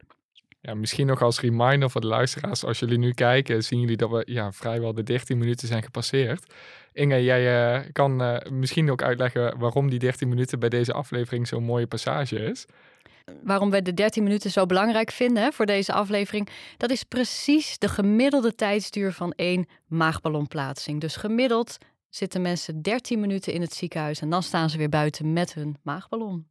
Ja, 0.61 0.73
misschien 0.73 1.07
nog 1.07 1.21
als 1.21 1.39
reminder 1.39 1.89
voor 1.89 2.01
de 2.01 2.07
luisteraars. 2.07 2.63
Als 2.63 2.79
jullie 2.79 2.97
nu 2.97 3.13
kijken, 3.13 3.63
zien 3.63 3.79
jullie 3.79 3.97
dat 3.97 4.09
we 4.09 4.23
ja, 4.25 4.51
vrijwel 4.51 4.93
de 4.93 5.03
13 5.03 5.37
minuten 5.37 5.67
zijn 5.67 5.83
gepasseerd. 5.83 6.53
Inge, 6.97 7.23
jij 7.23 7.75
uh, 7.77 7.89
kan 7.91 8.21
uh, 8.21 8.37
misschien 8.51 8.91
ook 8.91 9.01
uitleggen 9.01 9.57
waarom 9.57 9.89
die 9.89 9.99
13 9.99 10.29
minuten 10.29 10.59
bij 10.59 10.69
deze 10.69 10.93
aflevering 10.93 11.47
zo'n 11.47 11.63
mooie 11.63 11.87
passage 11.87 12.39
is. 12.39 12.65
Waarom 13.43 13.69
we 13.69 13.81
de 13.81 13.93
13 13.93 14.23
minuten 14.23 14.51
zo 14.51 14.65
belangrijk 14.65 15.11
vinden 15.11 15.43
hè, 15.43 15.51
voor 15.51 15.65
deze 15.65 15.93
aflevering, 15.93 16.49
dat 16.77 16.89
is 16.89 17.03
precies 17.03 17.77
de 17.77 17.87
gemiddelde 17.87 18.55
tijdsduur 18.55 19.13
van 19.13 19.31
één 19.31 19.67
maagballonplaatsing. 19.87 21.01
Dus 21.01 21.15
gemiddeld 21.15 21.77
zitten 22.09 22.41
mensen 22.41 22.81
13 22.81 23.19
minuten 23.19 23.53
in 23.53 23.61
het 23.61 23.73
ziekenhuis 23.73 24.21
en 24.21 24.29
dan 24.29 24.43
staan 24.43 24.69
ze 24.69 24.77
weer 24.77 24.89
buiten 24.89 25.33
met 25.33 25.53
hun 25.53 25.77
maagballon. 25.81 26.47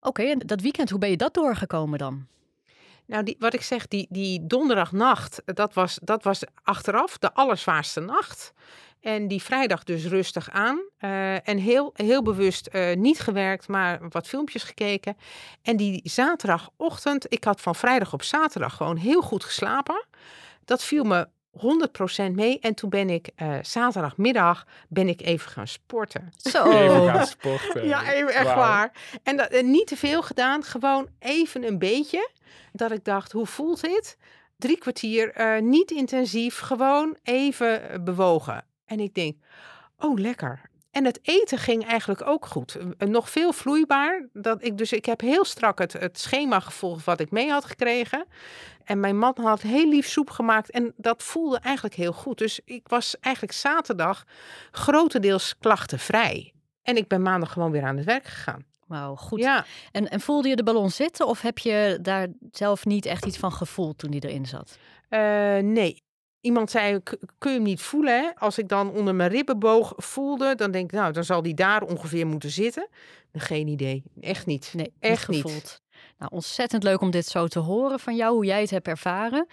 Oké, 0.00 0.22
en 0.22 0.38
dat 0.38 0.60
weekend, 0.60 0.90
hoe 0.90 0.98
ben 0.98 1.10
je 1.10 1.16
dat 1.16 1.34
doorgekomen 1.34 1.98
dan? 1.98 2.26
Nou, 3.06 3.24
die, 3.24 3.36
wat 3.38 3.54
ik 3.54 3.62
zeg, 3.62 3.88
die, 3.88 4.06
die 4.10 4.46
donderdagnacht, 4.46 5.42
dat 5.44 5.74
was, 5.74 5.98
dat 6.02 6.22
was 6.22 6.42
achteraf 6.62 7.18
de 7.18 7.32
allerzwaarste 7.32 8.00
nacht. 8.00 8.52
En 9.06 9.28
die 9.28 9.42
vrijdag 9.42 9.84
dus 9.84 10.04
rustig 10.04 10.50
aan. 10.50 10.82
Uh, 11.00 11.48
en 11.48 11.58
heel, 11.58 11.90
heel 11.94 12.22
bewust 12.22 12.68
uh, 12.72 12.94
niet 12.94 13.20
gewerkt, 13.20 13.68
maar 13.68 14.00
wat 14.08 14.28
filmpjes 14.28 14.62
gekeken. 14.62 15.16
En 15.62 15.76
die 15.76 16.00
zaterdagochtend, 16.04 17.32
ik 17.32 17.44
had 17.44 17.60
van 17.60 17.74
vrijdag 17.74 18.12
op 18.12 18.22
zaterdag 18.22 18.76
gewoon 18.76 18.96
heel 18.96 19.22
goed 19.22 19.44
geslapen. 19.44 20.06
Dat 20.64 20.84
viel 20.84 21.04
me 21.04 21.28
100% 22.28 22.32
mee. 22.32 22.58
En 22.58 22.74
toen 22.74 22.90
ben 22.90 23.10
ik 23.10 23.30
uh, 23.42 23.54
zaterdagmiddag 23.62 24.66
ben 24.88 25.08
ik 25.08 25.20
even 25.20 25.50
gaan 25.50 25.68
sporten. 25.68 26.32
Zo. 26.36 26.70
Even 26.80 27.08
gaan 27.08 27.26
sporten. 27.26 27.86
ja, 27.86 28.12
even 28.12 28.34
echt 28.34 28.44
wow. 28.44 28.56
waar. 28.56 28.92
En 29.22 29.36
dat, 29.36 29.62
niet 29.62 29.86
te 29.86 29.96
veel 29.96 30.22
gedaan, 30.22 30.62
gewoon 30.62 31.08
even 31.18 31.64
een 31.64 31.78
beetje. 31.78 32.30
Dat 32.72 32.90
ik 32.90 33.04
dacht, 33.04 33.32
hoe 33.32 33.46
voelt 33.46 33.80
dit? 33.80 34.16
Drie 34.56 34.78
kwartier, 34.78 35.40
uh, 35.40 35.62
niet 35.62 35.90
intensief, 35.90 36.58
gewoon 36.58 37.16
even 37.22 38.04
bewogen. 38.04 38.64
En 38.86 39.00
ik 39.00 39.14
denk, 39.14 39.36
oh 39.98 40.18
lekker. 40.18 40.60
En 40.90 41.04
het 41.04 41.18
eten 41.22 41.58
ging 41.58 41.86
eigenlijk 41.86 42.26
ook 42.26 42.46
goed. 42.46 42.78
Eh, 42.98 43.08
Nog 43.08 43.30
veel 43.30 43.52
vloeibaar. 43.52 44.28
Dat 44.32 44.64
ik, 44.64 44.78
dus 44.78 44.92
ik 44.92 45.04
heb 45.04 45.20
heel 45.20 45.44
strak 45.44 45.78
het, 45.78 45.92
het 45.92 46.18
schema 46.18 46.60
gevolgd 46.60 47.04
wat 47.04 47.20
ik 47.20 47.30
mee 47.30 47.50
had 47.50 47.64
gekregen. 47.64 48.26
En 48.84 49.00
mijn 49.00 49.18
man 49.18 49.34
had 49.42 49.60
heel 49.62 49.88
lief 49.88 50.08
soep 50.08 50.30
gemaakt. 50.30 50.70
En 50.70 50.92
dat 50.96 51.22
voelde 51.22 51.58
eigenlijk 51.58 51.94
heel 51.94 52.12
goed. 52.12 52.38
Dus 52.38 52.60
ik 52.64 52.88
was 52.88 53.16
eigenlijk 53.20 53.54
zaterdag 53.54 54.24
grotendeels 54.70 55.54
klachtenvrij. 55.58 56.52
En 56.82 56.96
ik 56.96 57.08
ben 57.08 57.22
maandag 57.22 57.52
gewoon 57.52 57.70
weer 57.70 57.84
aan 57.84 57.96
het 57.96 58.04
werk 58.06 58.24
gegaan. 58.24 58.64
Wauw, 58.86 59.14
goed. 59.14 59.38
Ja, 59.38 59.64
En, 59.92 60.08
en 60.08 60.20
voelde 60.20 60.48
je 60.48 60.56
de 60.56 60.62
ballon 60.62 60.90
zitten 60.90 61.26
of 61.26 61.40
heb 61.40 61.58
je 61.58 61.98
daar 62.02 62.28
zelf 62.50 62.84
niet 62.84 63.06
echt 63.06 63.26
iets 63.26 63.38
van 63.38 63.52
gevoeld 63.52 63.98
toen 63.98 64.10
die 64.10 64.28
erin 64.28 64.46
zat? 64.46 64.78
Eh, 65.08 65.18
nee. 65.58 66.02
Iemand 66.40 66.70
zei, 66.70 67.02
"K- 67.02 67.16
kun 67.38 67.50
je 67.50 67.56
hem 67.56 67.66
niet 67.66 67.80
voelen? 67.82 68.20
Hè? 68.22 68.30
Als 68.38 68.58
ik 68.58 68.68
dan 68.68 68.90
onder 68.90 69.14
mijn 69.14 69.30
ribbenboog 69.30 69.92
voelde, 69.96 70.54
dan 70.54 70.70
denk 70.70 70.84
ik, 70.92 70.98
nou, 70.98 71.12
dan 71.12 71.24
zal 71.24 71.42
die 71.42 71.54
daar 71.54 71.82
ongeveer 71.82 72.26
moeten 72.26 72.50
zitten. 72.50 72.88
Geen 73.32 73.68
idee. 73.68 74.02
Echt 74.20 74.46
niet. 74.46 74.72
Nee, 74.76 74.92
Echt 75.00 75.28
niet. 75.28 75.40
gevoeld. 75.42 75.80
Nou, 76.18 76.30
ontzettend 76.34 76.82
leuk 76.82 77.00
om 77.00 77.10
dit 77.10 77.26
zo 77.26 77.46
te 77.46 77.58
horen 77.58 78.00
van 78.00 78.16
jou, 78.16 78.34
hoe 78.34 78.44
jij 78.44 78.60
het 78.60 78.70
hebt 78.70 78.88
ervaren. 78.88 79.46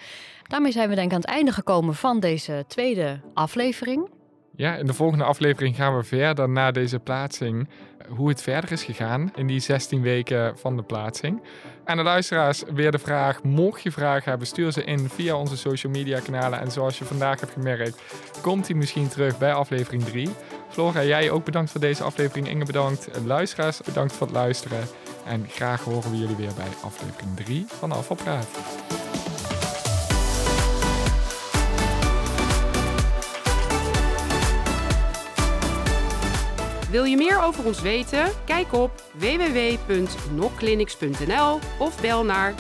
Daarmee 0.44 0.72
zijn 0.72 0.90
we 0.90 0.96
denk 0.96 1.08
ik 1.08 1.14
aan 1.14 1.20
het 1.22 1.30
einde 1.30 1.52
gekomen 1.52 1.96
van 1.96 2.20
deze 2.20 2.64
tweede 2.68 3.22
aflevering. 3.34 4.10
Ja, 4.56 4.76
in 4.76 4.86
de 4.86 4.94
volgende 4.94 5.24
aflevering 5.24 5.76
gaan 5.76 5.98
we 5.98 6.04
verder 6.04 6.50
naar 6.50 6.74
deze 6.74 7.00
plaatsing. 7.00 7.70
Hoe 8.08 8.30
het 8.30 8.42
verder 8.42 8.72
is 8.72 8.84
gegaan 8.84 9.32
in 9.36 9.48
die 9.48 9.60
16 9.60 10.02
weken 10.02 10.58
van 10.58 10.76
de 10.76 10.84
plaatsing. 10.84 11.42
Aan 11.86 11.98
de 11.98 12.04
luisteraars 12.04 12.64
weer 12.74 12.92
de 12.92 13.00
vraag. 13.00 13.44
Mocht 13.44 13.82
je 13.82 13.92
vragen 13.92 14.30
hebben, 14.30 14.48
stuur 14.48 14.72
ze 14.72 14.84
in 14.84 15.10
via 15.10 15.36
onze 15.36 15.58
social 15.58 15.92
media 15.92 16.20
kanalen. 16.20 16.60
En 16.60 16.72
zoals 16.72 16.98
je 16.98 17.06
vandaag 17.06 17.40
hebt 17.40 17.52
gemerkt, 17.52 18.02
komt 18.42 18.68
hij 18.68 18.76
misschien 18.76 19.08
terug 19.08 19.38
bij 19.38 19.54
aflevering 19.54 20.04
3. 20.04 20.30
Flora, 20.70 21.04
jij 21.04 21.32
ook 21.32 21.46
bedankt 21.46 21.72
voor 21.72 21.82
deze 21.82 22.04
aflevering. 22.04 22.48
Inge 22.48 22.66
bedankt. 22.66 23.10
Luisteraars, 23.26 23.82
bedankt 23.82 24.14
voor 24.14 24.28
het 24.28 24.36
luisteren. 24.36 24.88
En 25.26 25.46
graag 25.50 25.84
horen 25.84 26.12
we 26.12 26.18
jullie 26.18 26.36
weer 26.36 26.54
bij 26.56 26.70
aflevering 26.84 27.36
3 27.36 27.66
van 27.68 27.92
Afvalpraat. 27.92 28.48
Wil 36.94 37.04
je 37.04 37.18
meer 37.18 37.42
over 37.42 37.66
ons 37.66 37.82
weten? 37.82 38.32
Kijk 38.46 38.74
op 38.74 38.92
www.nokclinics.nl 39.14 41.60
of 41.80 42.02
bel 42.02 42.26
naar 42.26 42.54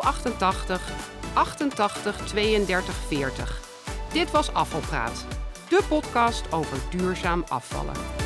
088 0.00 0.92
88 1.34 2.26
32 2.26 2.94
40. 2.94 3.60
Dit 4.12 4.30
was 4.30 4.52
Afvalpraat, 4.52 5.26
de 5.68 5.82
podcast 5.88 6.52
over 6.52 6.76
duurzaam 6.90 7.44
afvallen. 7.48 8.19